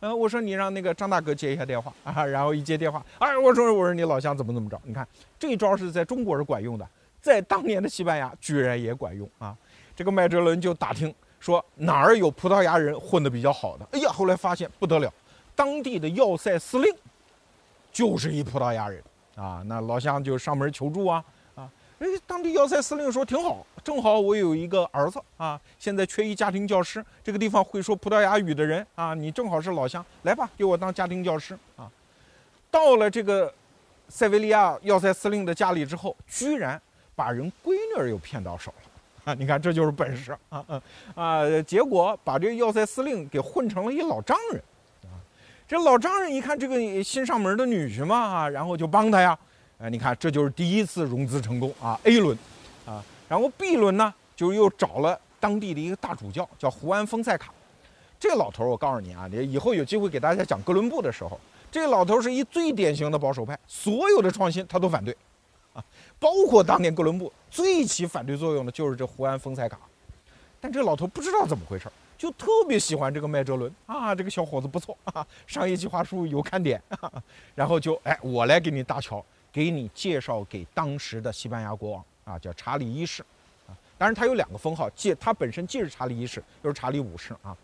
[0.00, 4.80] 呃， 我说你让那个张大哥接一下电话啊，然后一接电话，哎，我说我说你老乡怎么怎么着？
[4.82, 5.06] 你看
[5.38, 6.84] 这招是在中国是管用的，
[7.22, 9.56] 在当年的西班牙居然也管用啊！
[10.00, 13.86] 这个麦哲伦就打听说哪儿有葡萄牙人混得比较好的。
[13.92, 15.12] 哎呀，后来发现不得了，
[15.54, 16.90] 当地的要塞司令
[17.92, 19.04] 就是一葡萄牙人
[19.36, 19.62] 啊。
[19.66, 21.22] 那老乡就上门求助啊
[21.54, 21.70] 啊！
[21.98, 31.86] 哎，当地要塞司令说挺好，正好我有一个儿子啊，现在缺一家庭教师，这个地方会说葡萄牙语的人啊，你正好是老乡，来吧，给我当家庭教师啊。
[32.70, 33.52] 到了这个
[34.08, 36.80] 塞维利亚要塞司令的家里之后，居然
[37.14, 38.89] 把人闺女儿又骗到手了。
[39.24, 40.64] 啊，你看这就是本事啊！
[40.66, 40.82] 啊
[41.14, 44.62] 啊，结果把这个要塞司令给混成了一老丈人，
[45.04, 45.12] 啊，
[45.68, 49.38] 这老丈人一看这个新上门的女婿嘛，啊，然后就帮他呀，
[49.78, 52.36] 哎，你看这就是第一次融资成功啊，A 轮，
[52.86, 57.52] 啊，然后 B 轮呢，就又找了当地的一个大主教，叫胡安·丰塞卡，
[58.18, 61.38] 这个老头，我告诉你啊，你以后有机会给大家讲哥伦布的时候，
[61.70, 65.14] 这个老头是一最典型的保守派，所有的创新他都反对。
[66.20, 69.80] 包括当年哥伦布最起反对作用的就是这胡安·丰塞卡，
[70.60, 73.74] 但这老头不知道怎么回事，就特别喜欢这个麦哲伦。
[73.86, 76.80] 啊，这个小伙子不错啊，商业计划书有看点，
[77.54, 83.22] 然后就哎，我来给你搭桥，给你介绍给当时的西班牙国王啊，叫查理一世。
[83.66, 87.56] 啊，当然他有两个封号，既他本身既是查理一世，又是查理五世啊。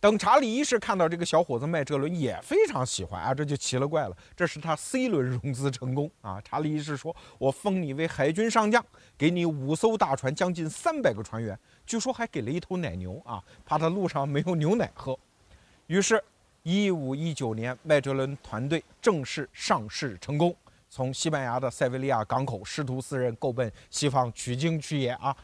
[0.00, 4.16] 等查理一世看到这个小伙子麦哲伦也非常喜欢啊，这就奇了怪了。
[4.34, 6.40] 这是他 C 轮融资成功啊！
[6.42, 8.82] 查理一世说：“我封你为海军上将，
[9.18, 15.18] 给你五艘大船，将近三百个船员，据说还给了一头奶牛啊，怕他路上没有牛奶喝。”
[15.86, 16.22] 于是，
[16.62, 20.56] 一五一九年，麦哲伦团队正式上市成功，
[20.88, 25.36] 从西班牙的塞维利亚港口师徒四人购奔西方取经去也啊！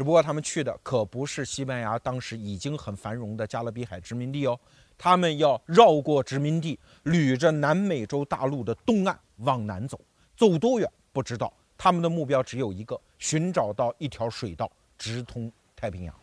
[0.00, 4.58] 只不过他们去的可不是西班牙当时已经很繁荣的加勒比海殖民地哦，
[4.96, 10.00] 他们要绕过殖民地，捋着南美洲大陆的东岸往南走，
[10.34, 11.52] 走多远不知道。
[11.76, 16.14] 他们的目标只有一个：寻找到一条水道直通太平洋。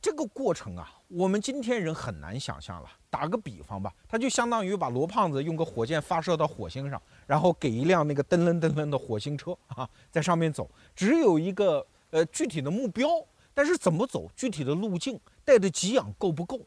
[0.00, 2.88] 这个过程啊，我们今天人很难想象了。
[3.10, 11.86] 打个比方吧，它就相当于把罗胖子用个火箭发射到火星上，然后给一辆那个噔噔噔噔的火星车啊，在上面走，只有一个。
[12.14, 13.08] 呃，具体的目标，
[13.52, 16.60] 但是怎么走，具体的路径，带的给养够不够，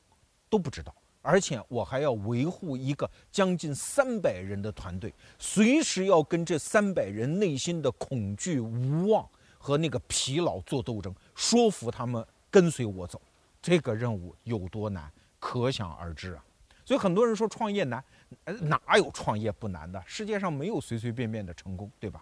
[0.50, 0.94] 都不知道。
[1.22, 9.26] 而且我还要维护一个将近三百人的团队，随时要跟这三百人内心的恐惧、无望
[9.58, 13.22] 和那个疲劳做斗争，说服他们跟随我走。
[13.62, 16.44] 这个任务有多难，可想而知啊。
[16.84, 18.04] 所以很多人说创业难，
[18.64, 20.04] 哪有创业不难的？
[20.06, 22.22] 世界上没有随随便便的成功，对吧？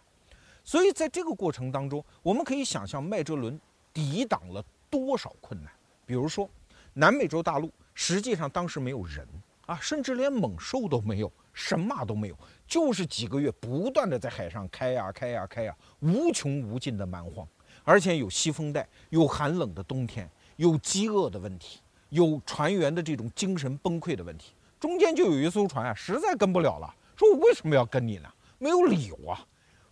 [0.66, 3.58] 所以，在这个过程当中，我们可以想象麦哲伦
[3.94, 5.72] 抵挡了多少困难。
[6.08, 6.50] 比如说，
[6.94, 9.26] 南美洲大陆实际上当时没有人
[9.68, 17.48] 啊，甚至连猛兽都没有，什么都没有，就是几个月不断的在海上开呀开呀开呀，无穷无尽的蛮荒，
[17.84, 24.54] 而且有西风带，有寒冷的冬天，有饥饿的问题，有船员的这种精神崩溃的问题。
[24.80, 28.30] 中间就有一艘船啊，实在跟不了了，说我为什么要跟你呢？
[28.58, 29.46] 没有理由啊。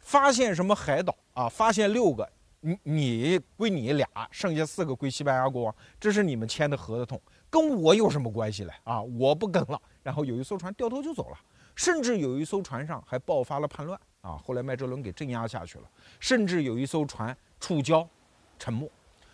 [0.03, 1.49] 发现什么海岛啊？
[1.49, 8.73] 发现六个，你你归你俩，剩下四个归西班牙国王，这是你们签的合同，跟我有什么关系嘞？
[8.83, 9.81] 啊，我不跟了。
[10.03, 11.37] 然后有一艘船掉头就走了，
[11.75, 15.85] 甚至有一艘船上还爆发了叛乱啊，后来麦哲伦给镇压下去了，
[16.19, 18.05] 甚至有一艘船触礁，
[18.59, 18.89] 沉没。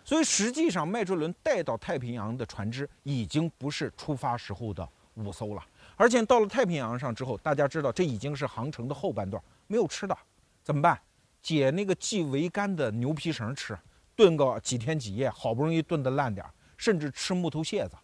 [0.05, 5.63] 所以实际上，麦哲伦带到太平洋的船只已经不是出发时候的五艘了。
[5.95, 10.17] 而且到了太平洋上之后，大家知道这已经是航程的后半段，没有吃的，
[10.69, 10.99] 怎么办？
[11.41, 13.75] 解那个系桅杆的牛皮绳吃，
[14.15, 17.97] 炖个几天几夜，好不容易炖得烂点儿，甚至吃木头屑子。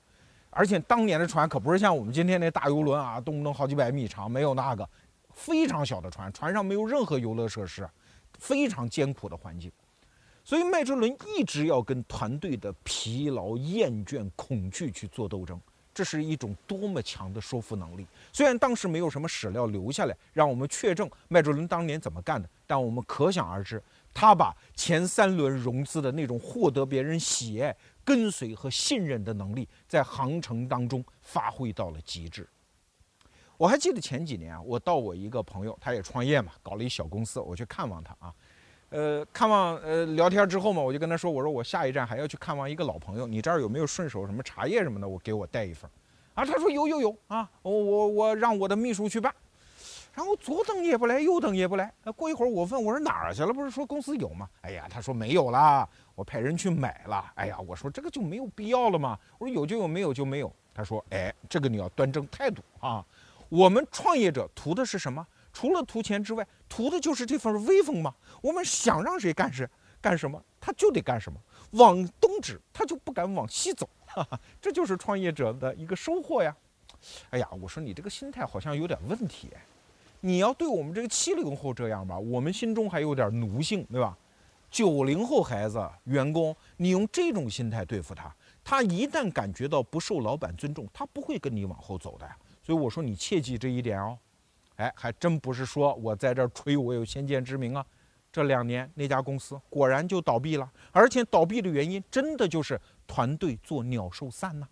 [0.49, 4.89] 而且当年的船可不是像我们今天那大游轮啊，动不动好几百米长，没有那个
[5.31, 7.87] 非常小的船，船上没有任何游乐设施，
[8.39, 9.71] 非常艰苦的环境。
[10.43, 15.61] 所以麦哲伦一直要跟团队的疲劳、厌倦、恐惧去做斗争。
[15.93, 18.05] 这是一种多么强的说服能力！
[18.33, 23.81] 虽然当时没有什么史料留下来让我们确证麦哲伦当年怎么干的，但我们可想而知，
[24.13, 32.47] 他把前三轮融资的那种获得别人喜爱、跟随和信任的能力，在航程当中发挥到了极致。
[33.57, 38.33] 我还记得前几年啊，我到我一个朋友，他也创业嘛，搞了一小公司，我去看望他啊。
[38.89, 45.89] 呃，看望呃聊天之后嘛，我就跟他说，我说我下一站还要去看望一个老朋友，你这儿有没有顺手什么茶叶什么的，我给我带一份。
[46.33, 49.33] 啊，他说有有有啊，我我我让我的秘书去办。
[50.15, 51.93] 然后左等也不来，右等也不来。
[52.15, 53.53] 过一会儿我问我说哪儿去了？
[53.53, 54.49] 不是说公司有吗？
[54.61, 57.33] 哎呀，他说没有啦，我派人去买了。
[57.35, 59.19] 哎呀，我说这个就没有必要了吗？
[59.37, 60.51] 我说有就有，没有就没有。
[60.73, 63.05] 他说，哎，这个你要端正态度啊。
[63.49, 65.25] 我们创业者图的是什么？
[65.51, 68.15] 除了图钱之外，图的就是这份威风嘛。
[68.41, 69.67] 我们想让谁干谁
[70.01, 71.37] 干什么，他就得干什么。
[71.71, 73.89] 往东指，他就不敢往西走。
[74.05, 76.55] 哈哈，这就是创业者的一个收获呀。
[77.31, 79.49] 哎呀，我说你这个心态好像有点问题。
[80.25, 84.17] 你要对我们这个七零后这样吧，我们心中还有点奴性，对吧？
[84.71, 92.27] 九零后孩子员工，你用这种心态对付他，他一旦感觉到不受老板尊重，他不会跟你往后走的。
[92.63, 94.17] 所以我说你切记这一点哦。
[94.77, 97.85] 哎，还真不是说我在这吹我有先见之明啊！
[98.31, 104.67] 这两年那家公司果然就倒闭了，而且倒闭的原因真的就是团队做鸟兽散呢。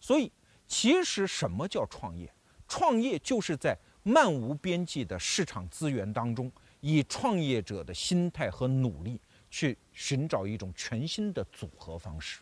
[0.00, 0.32] 所以，
[0.66, 2.32] 其实什么叫创业？
[2.66, 12.40] 创业就是在漫无边际的市场资源当中，以创业者的心态和努力去寻找一种全新的组合方式。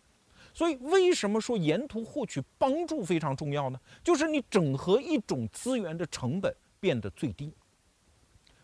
[0.52, 3.80] 所以，为什么说沿途获取帮助非常重要呢？
[4.02, 7.52] 就是你整合一种资源的成本变得最低。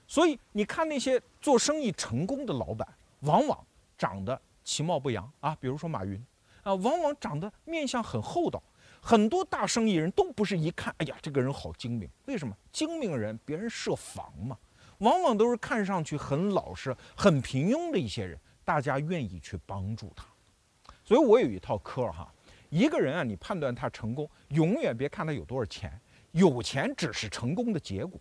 [0.09, 2.87] 所以，你看那些做生意成功的老板，
[3.21, 3.65] 往往
[3.97, 6.21] 长得其貌不扬啊，比如说马云
[6.63, 8.63] 啊，往往长得面相很厚道。
[9.09, 12.11] 很多大生意人都不是一看，哎呀，这个人好精明。
[12.25, 12.53] 为什么？
[12.73, 14.59] 精明人别人设防嘛，
[14.99, 20.27] 往往都是看上去很老实、很平庸的一些人，大家愿意去帮助他。
[21.05, 22.35] 所以我有一套科哈，
[22.69, 25.97] 一个人啊，你判断他成功，永远别看他有多少钱，
[26.33, 28.21] 有钱只是成功的结果，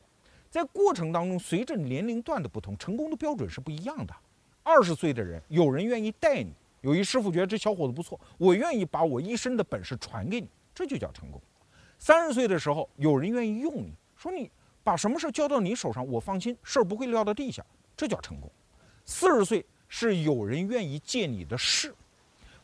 [0.51, 4.15] 在过程当中，随着年龄段的不同，成功的标准是不一样的。
[4.61, 11.41] 二十岁的人，有人愿意带你，有一师傅觉得这小伙子不错，我愿意把我一身的本事传给你，这就叫成功。
[11.97, 14.51] 三十岁的时候，有人愿意用你，说你
[14.83, 17.65] 把什么事交到你手上，我放心，事儿不会撂到地下，
[17.97, 18.51] 这叫成功。
[19.05, 21.95] 四十岁是有人愿意借你的势。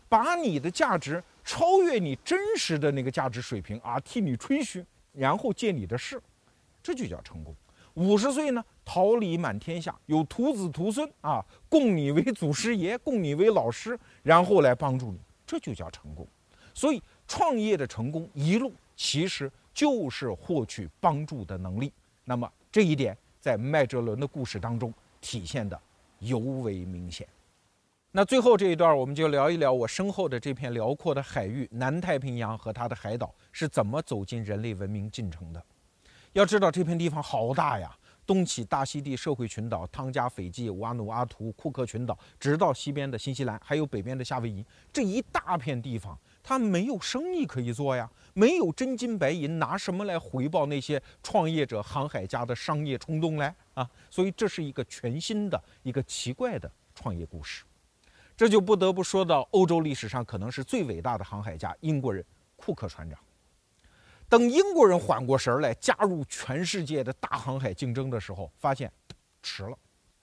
[0.10, 6.22] 把你的价值超越你真实的那个价值水平啊，替你吹嘘，然后借你的势，
[6.84, 7.56] 这就叫成功。
[7.94, 16.28] 五十岁呢，桃李满天下，有徒子徒孙啊，供你为祖师爷，供你为老师，然后来帮助你，这就叫成功。
[16.74, 21.90] 所以，创业的成功一路其实就是获取帮助的能力。
[22.26, 25.80] 那么，这一点在麦哲伦的故事当中体现的
[26.20, 27.26] 尤为明显。
[28.12, 35.64] 那最后这一段，我们就聊一聊我身后的这片辽阔的海域——南太平洋和它的海岛是怎么走进人类文明进程的。
[36.34, 53.90] 要知道，这片地方好大呀，东起大溪地社会群岛、汤加、斐济、瓦努阿图、库克群岛，直到西边的新西兰，还有北边的夏威夷，这一大片地方，他没有生意可以做呀，没有真金白银，拿什么来回报那些创业者、航海家的商业冲动来啊？
[54.10, 57.64] 所以，这是一个全新的、一个奇怪的创业故事。
[58.36, 63.20] 这就不得不说到欧洲历史上可能是最伟大的航海家——英国人库克船长。
[64.28, 68.92] 等英国人缓过神来，加入全世界的大航海竞争的时候，发现
[69.44, 69.78] 迟了，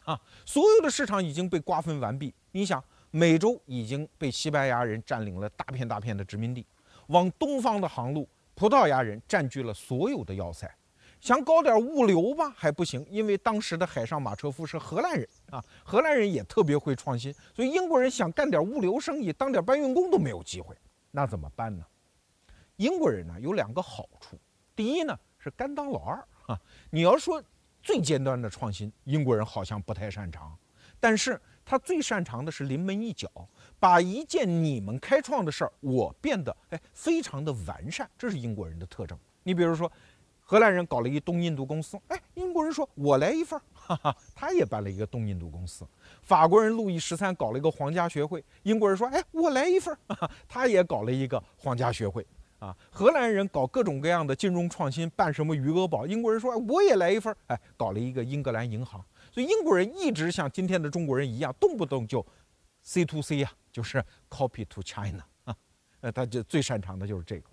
[0.05, 2.35] 啊，所有的市场已经被瓜分完毕。
[2.51, 2.83] 你想，
[3.19, 6.65] 美洲已经被西班牙人占领了大片大片的殖民地，
[7.09, 10.73] 往东方的航路，葡萄牙人占据了所有的要塞，
[11.21, 20.77] 想搞点物流吧，还不行，因为当时的海上马车夫是荷兰人啊，荷兰人也特别会创新，所以英国人想干点物流生意，当点搬运工都没有机会。
[21.11, 21.85] 那怎么办呢？
[22.77, 24.39] 英国人呢有两个好处，
[24.77, 26.57] 第一呢是甘当老二啊。
[26.91, 27.43] 你要说
[27.83, 30.57] 最尖端的创新，英国人好像不太擅长，
[31.01, 33.31] 但是他最擅长的是临门一脚，
[33.79, 39.19] 把一件你们开创的事儿，我变得哎非常的完善，这是英国人的特征。
[39.43, 39.93] 你比如说。
[40.51, 45.87] 荷兰人搞了一东印度公司，哎，英国人说我来一份儿， 哈哈，他也办了一个东印度公司。
[46.23, 52.27] 法国人路易十三搞了一个皇家学会，英国人说，哎，我来一份儿，哈哈，他也搞了一个皇家学会。
[52.61, 59.05] 啊，荷兰人搞各种各样的金融创新，办什么余额宝，英国人说我也来一份儿，哎，搞了一个英格兰银行。
[59.31, 62.25] 所以英国人一直像今天的中国人一样，动不动就
[62.83, 65.57] C to C 呀，就是 copy to China 啊，
[66.01, 67.51] 呃，他就最擅长的就是这个。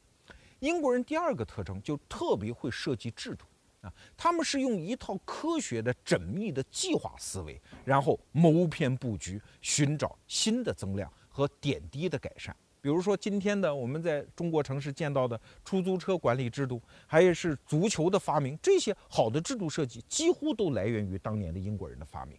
[0.60, 3.46] 英国人第二个特征就特别会设计制度
[3.82, 12.56] 啊，他们是用一套科学的缜密的计划思维，然后谋篇布局，寻找新的增量和点滴的改善。
[12.86, 22.38] 比如说今天的我们在中国城市见到的出租车管理制度，还有是足球的发明，这些好的制度设计几乎都来源于当年的英国人的发明。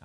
[0.00, 0.04] 啊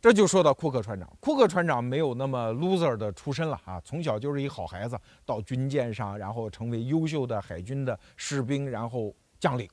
[0.00, 9.68] 这就说到库克船长，库克船长没有那么 loser 的出身了啊，从小就是一好孩子，到军舰上，然后成为优秀的海军的士兵，然后将领。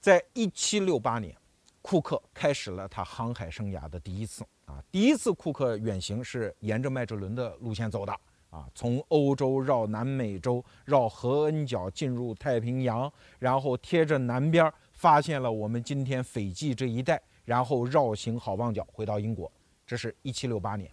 [0.00, 1.36] 在一七六八年，
[1.82, 8.12] 库克开始了他航海生涯的第一次啊，第一次库克远行是沿着麦哲伦的路线走的
[8.50, 17.20] 啊，从欧洲绕南美洲，绕合恩角进入太平洋，然后贴着南边发现了我们今天斐济这一带。
[17.48, 19.50] 然后绕行好望角回到英国，
[19.86, 20.90] 这是一七六八年。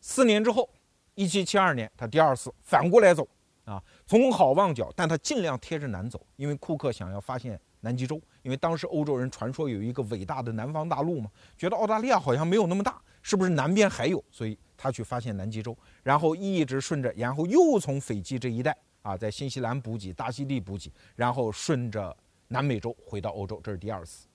[0.00, 0.70] 四年之后，
[1.16, 3.26] 一七七二年，他第二次反过来走
[3.64, 14.22] 啊，从好望角，但他尽量贴着南走，因为库克想要发现南极洲，因为当时欧洲人传说有一个伟大的南方大陆嘛，觉得澳大利亚好像没有那么大，是不是南边还有？
[14.30, 22.16] 所以他去发现南极洲，然后一直顺着，然后又从斐济这一带啊，在新西兰补给，大溪地补给，然后顺着
[22.48, 24.26] 南美洲回到欧洲，这是第二次。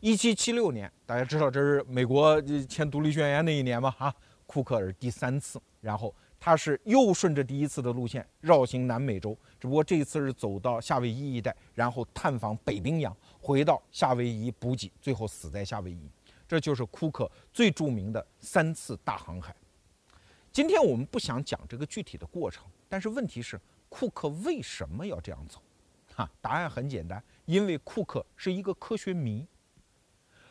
[0.00, 3.90] 一七七六年，大家知道这是美国签独立宣言那一年吗？
[3.90, 4.12] 哈，
[4.46, 16.10] 库克是第三次，然后他是又顺着第一次的路线绕行南美洲，只不过这一次是走到夏威夷一带，然后探访北冰洋，回到夏威夷补给，最后死在夏威夷。
[16.52, 19.56] 这就是库克最著名的三次大航海。
[20.52, 25.62] 今天我们不想讲这个具体的过程，但是问题是，库克为什么要这样走？
[26.14, 29.46] 哈，答案很简单，因为库克是一个科学迷。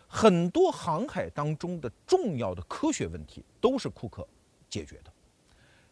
[0.08, 4.28] 很多航海当中的重要的科学问题都是库克
[4.72, 5.14] 解决的。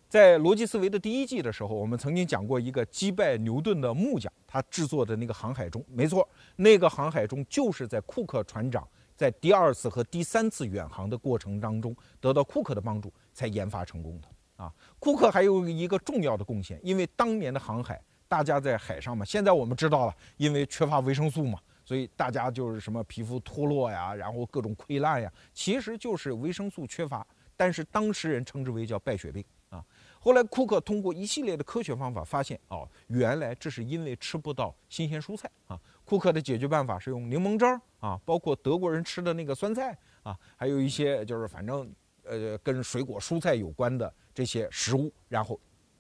[0.10, 8.88] 在逻辑思维的第一季的时候，我们曾经讲过一个击败牛顿的木匠他制作的那个航海钟，没错，那个航海钟就是在库克船长
[9.20, 14.30] 在第二次和第三次远航的过程当中得到库克的帮助才研发成功的。
[14.64, 21.60] 啊，库克还有一个重要的贡献，因为当年的航海，大家在海上嘛，现在我们知道了，因为缺乏维生素嘛。
[21.84, 27.28] 所以大家就是什么皮肤脱落呀，然后各种溃烂呀，其实就是维生素缺乏。
[27.58, 29.84] 但是当时人称之为叫败血病啊。
[30.18, 35.78] 后来库克通过一系列的科学方法发现，哦，原来这是因为吃不到新鲜蔬菜啊。
[36.06, 41.94] 库克的解决办法是用柠檬汁儿啊，包括德国人吃的那个酸菜啊，还有一些就是反正
[42.24, 45.60] 呃跟水果蔬菜有关的这些食物，然后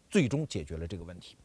[0.10, 1.38] 最终解决了这个问题。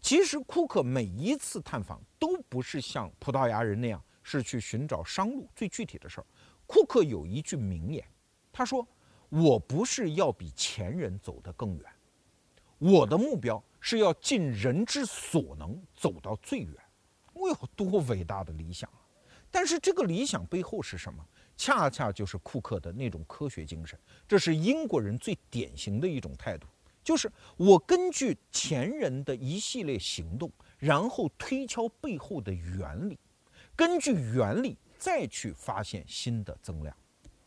[0.00, 6.26] 其实库克每一次探访都不是像葡萄牙人那样是去寻找商路最具体的事儿。
[6.66, 8.04] 库克有一句名言，
[8.52, 8.86] 他说
[9.30, 11.84] ：“我不是要比前人走得更远，
[12.78, 16.74] 我的目标是要尽人之所能走到最远。”
[17.32, 19.05] 我有多伟大的理想啊！
[19.56, 21.26] 但是这个理想背后是什么？
[21.56, 23.98] 恰恰就是库克的那种科学精神，
[24.28, 26.66] 这是英国人最典型的一种态度。
[27.02, 33.18] 就是我根据前人的一系列行动，然后推敲背后的原理，
[33.74, 36.94] 根据原理再去发现新的增量。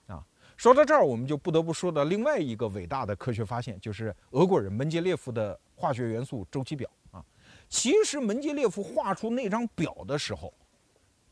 [0.08, 0.26] 啊，
[0.58, 6.90] 说到这儿，我们就不得不说到另外一个伟大的科学发现，就是俄国人门捷列夫的化学元素周期表。
[7.12, 7.24] 啊，
[7.70, 10.52] 其实门捷列夫画出那张表的时候，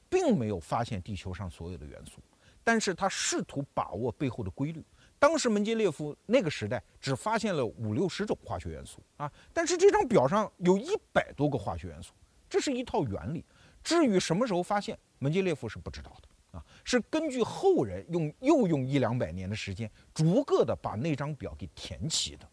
[0.09, 2.21] 并没有发现地球上所有的元素，
[2.63, 4.83] 但是他试图把握背后的规律。
[5.19, 12.13] 当时门捷列夫那个时代只发现了五六十种化学元素啊，但是这张表上有一百多个化学元素，
[12.47, 13.43] 这是一套原理。
[13.83, 22.47] 至于什么时候发现，门捷列夫是不知道的啊，是根据后人用又用一两百年的时间，逐个的把那张表给填齐的。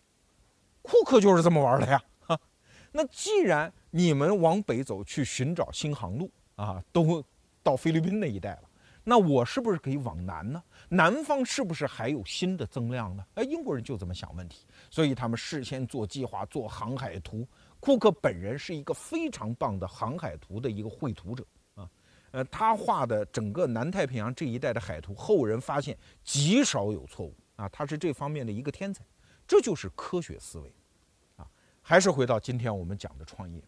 [0.80, 2.02] 库克就是这么玩的呀。
[2.20, 2.40] 哈，
[2.92, 7.22] 那既然你们往北走去寻找新航路，啊，都
[7.64, 8.62] 到菲律宾那一带了。
[9.06, 10.62] 那我是不是可以往南呢？
[10.88, 13.26] 南方是不是还有新的增量呢？
[13.34, 17.46] 哎，英国人就这么想问题，所以他们事先做计划、做航海图。
[17.80, 21.44] 库克本人是一个非常棒的航海图的一个绘图者
[21.74, 21.86] 啊，
[22.30, 29.04] 呃，他画的整个南太平洋这一带的海图，后人发现极少有错误啊，他是这方面的一个天才。
[29.46, 30.74] 这就是科学思维
[31.36, 31.46] 啊。
[31.82, 33.62] 还是回到今天我们讲的创业，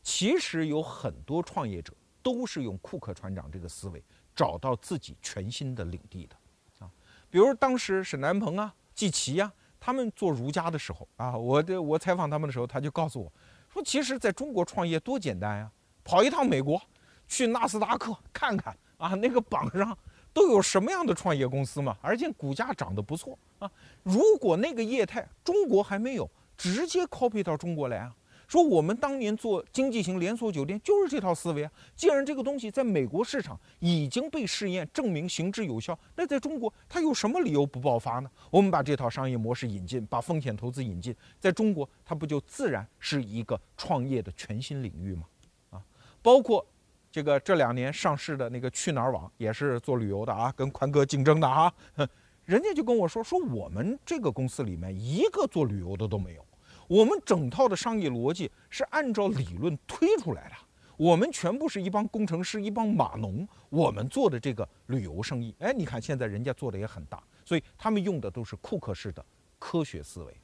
[0.00, 1.92] 其实有很多创业者
[2.22, 4.02] 都是用库克船长这个思维。
[4.32, 6.36] 找到自己全新的领地的，
[6.78, 6.88] 啊，
[7.28, 13.30] 比如当时沈南鹏啊、季琦呀，他们做儒家的时候啊，我的我采访他们的时候，他就告诉我，
[13.68, 15.70] 说其实在中国创业多简单呀，
[16.04, 16.80] 跑一趟美国，
[17.28, 19.98] 去纳斯达克看看啊，那个榜上
[20.32, 23.70] 都有什么样的创业公司嘛，而且股价涨得不错啊。
[24.04, 28.14] 如果那个业态中国还没有，直接 copy 到中国来啊。
[28.50, 31.70] 说我们当年做经济型连锁酒店就是这套思维啊！
[31.94, 38.28] 既然这个东西在美国市场已经被试验证明行之有效，那在中国它有什么理由不爆发呢？
[38.50, 45.22] 我们把这套商业模式引进，把风险投资引进，在中国它不就自然是一个创业的全新领域吗？
[45.70, 45.80] 啊，
[46.20, 46.66] 包括
[47.12, 51.72] 这个这两年上市的那个去哪儿网也是做旅游的啊，跟宽哥竞争的啊，
[52.46, 56.44] 人家就跟我说说我们这个公司里面一个做旅游的都没有。
[56.90, 60.56] 我们整套的商业逻辑是按照理论推出来的，
[60.96, 69.24] 我们全部是一帮工程师，一帮码农，我们做的这个旅游生意，哎，你看现在人家做的也很大，所以他们用的都是库克式的
[69.56, 70.36] 科学思维。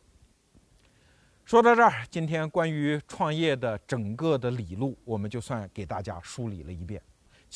[1.44, 7.02] 说到这儿，今天关于创业的整个的理路，我们就算给大家梳理了一遍。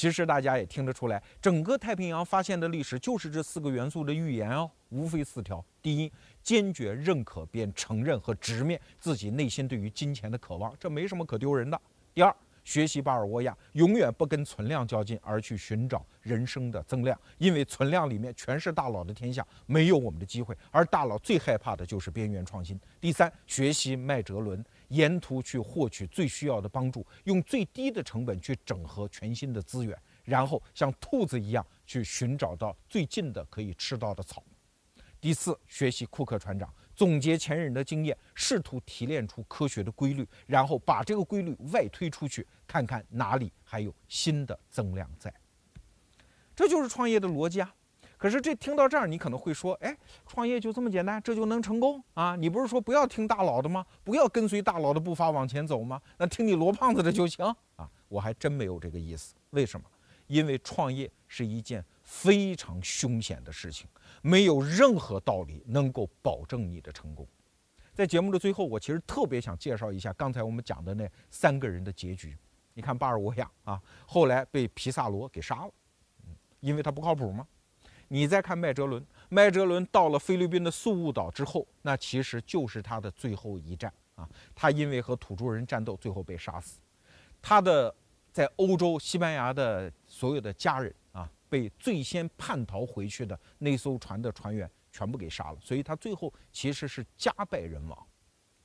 [0.01, 6.11] 其实大家也听得出来，整个太平洋发现的历史就是这四个元素的预言哦，无非四条：第一，
[6.43, 11.77] 坚决认可并承认和直面自己内心对于金钱的渴望，这没什么可丢人的；
[12.15, 12.35] 第二，
[12.65, 24.65] 学习巴尔沃亚，永远不跟存量较劲，而去寻找人生的增量，因为存量里面全是大佬的天下，没有我们的机会，而大佬最害怕的就是边缘创新；第三，学习麦哲伦。
[24.91, 34.45] 沿途去获取最需要的帮助，用最低的成本去整合全新的资源，然后像兔子一样去寻找到最近的可以吃到的草。
[35.21, 45.33] 第四，学习库克船长，总结前人的经验，试图提炼出科学的规律，然后把这个规律外推出去，看看哪里还有新的增量在。
[46.57, 47.75] 这就是创业的逻辑啊。
[48.21, 49.97] 可是这听到这儿，你可能会说：“哎，
[50.27, 52.37] 创业就这么简单，这就能成功啊？
[52.37, 53.83] 你不是说不要听大佬的吗？
[54.05, 55.99] 不要跟随大佬的步伐往前走吗？
[56.19, 57.43] 那听你罗胖子的就行
[57.77, 59.35] 啊？”我还真没有这个意思。
[59.51, 59.87] 为什么？
[60.27, 63.89] 因为创业是一件非常凶险的事情，
[64.21, 67.27] 没有任何道理能够保证你的成功。
[67.95, 72.37] 在节目的最后，我其实特别想介绍一下刚才我们讲的那三个人的结局。
[72.75, 75.73] 你看巴尔沃亚啊，后来被皮萨罗给杀了，
[76.61, 77.49] 因为他不靠谱吗？
[78.13, 84.29] 你再看麦哲伦，麦哲伦到了菲律宾的宿务岛之后，那其实就是他的最后一战啊。
[84.53, 86.81] 他因为和土著人战斗，最后被杀死。
[87.41, 87.95] 他的
[88.33, 95.59] 在欧洲、西班牙的所有的家人啊，被最先叛逃回去的那艘船的船员全部给杀了。
[95.63, 98.07] 所以他最后其实是家败人亡。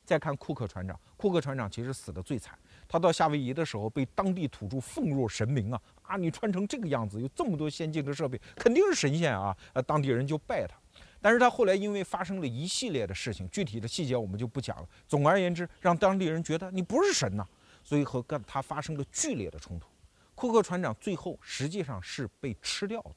[0.03, 2.57] 再看库克船长，库克船长其实死的最惨。
[2.87, 6.17] 他到夏威夷的时候，被当地土著奉若神明啊啊！
[6.17, 9.55] 你穿成这个样子，有这么多先进的设备，肯定是神仙啊！
[9.73, 10.75] 呃，当地人就拜他。
[11.19, 14.87] 但是他后来因为发生了一系列的事情，具体的细节我们就不讲了。
[15.07, 17.43] 总而言之，让当地人觉得你不是神呐，
[17.83, 19.87] 所以和跟他发生了剧烈的冲突。
[20.35, 23.15] 库克船长最后实际上是被吃掉的。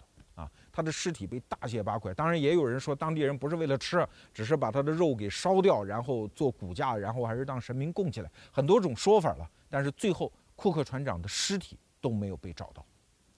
[0.78, 2.14] 他的尸体被大卸八块。
[2.14, 9.50] 当然，也有人说当地人不是为了吃，只是把他的肉给烧掉，然后做骨架，然后还是当神明供起来，很多种说法了。
[9.68, 12.86] 但是最后，库克船长的尸体都没有被找到。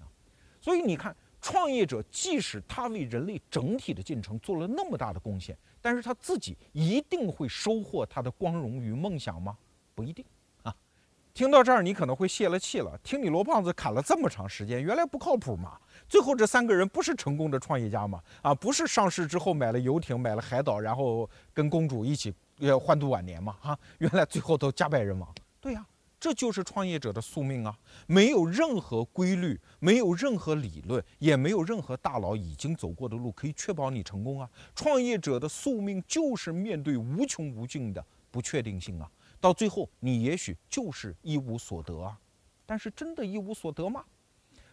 [0.01, 0.05] 啊，
[0.61, 9.57] 所以你看，创业者即使他为人类整体的进程做了那么大的贡献，但是他自己一定会收获他的光荣与梦想吗？
[9.95, 10.23] 不一定。
[11.41, 13.01] 听到这儿，你可能会泄了气了。
[13.03, 15.79] 听你罗胖子侃了这么长时间，原来不靠谱嘛？
[16.07, 18.21] 最后这三个人不是成功的创业家吗？
[18.43, 23.57] 啊，不是上市之后买了游艇、买了海岛，然后跟公主一起呃欢度晚年吗？
[23.59, 25.35] 哈，原来最后都家败人亡。
[25.63, 25.83] 对呀，
[26.21, 27.75] 这就是创业者的宿命啊！
[28.07, 34.47] 没有任何规律，没有任何理论，也没有任何大佬已经走过的路可以确保你成功啊！
[34.75, 39.11] 创业者的宿命就是面对无穷无尽的不确定性啊！
[39.41, 42.19] 到最后，你也许就是一无所得啊，
[42.67, 44.05] 但是真的一无所得吗？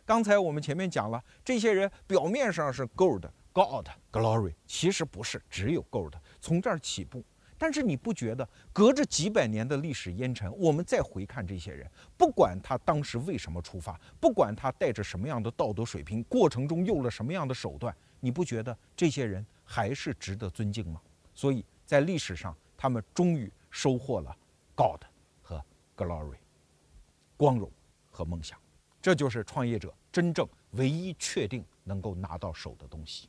[0.06, 6.14] 刚才我们前面讲了，这些人表面上是 gold、God、glory，其实不是，只有 gold。
[6.40, 7.24] 从这儿起步，
[7.58, 21.02] 但是你不觉得，隔着几百年的历史烟尘，我们再回看这些人，不管他当时为什么出发，不管他带着什么样的道德水平，过程中用了什么样的手段，你不觉得这些人还是值得尊敬吗？
[21.34, 24.36] 所以在历史上，他们终于收获了
[24.78, 25.02] God
[25.42, 25.60] 和
[25.96, 26.38] Glory，
[27.36, 27.72] 光荣
[28.12, 28.62] 和梦想。
[29.02, 33.28] 这就是创业者真正唯一确定能够拿到手的东西。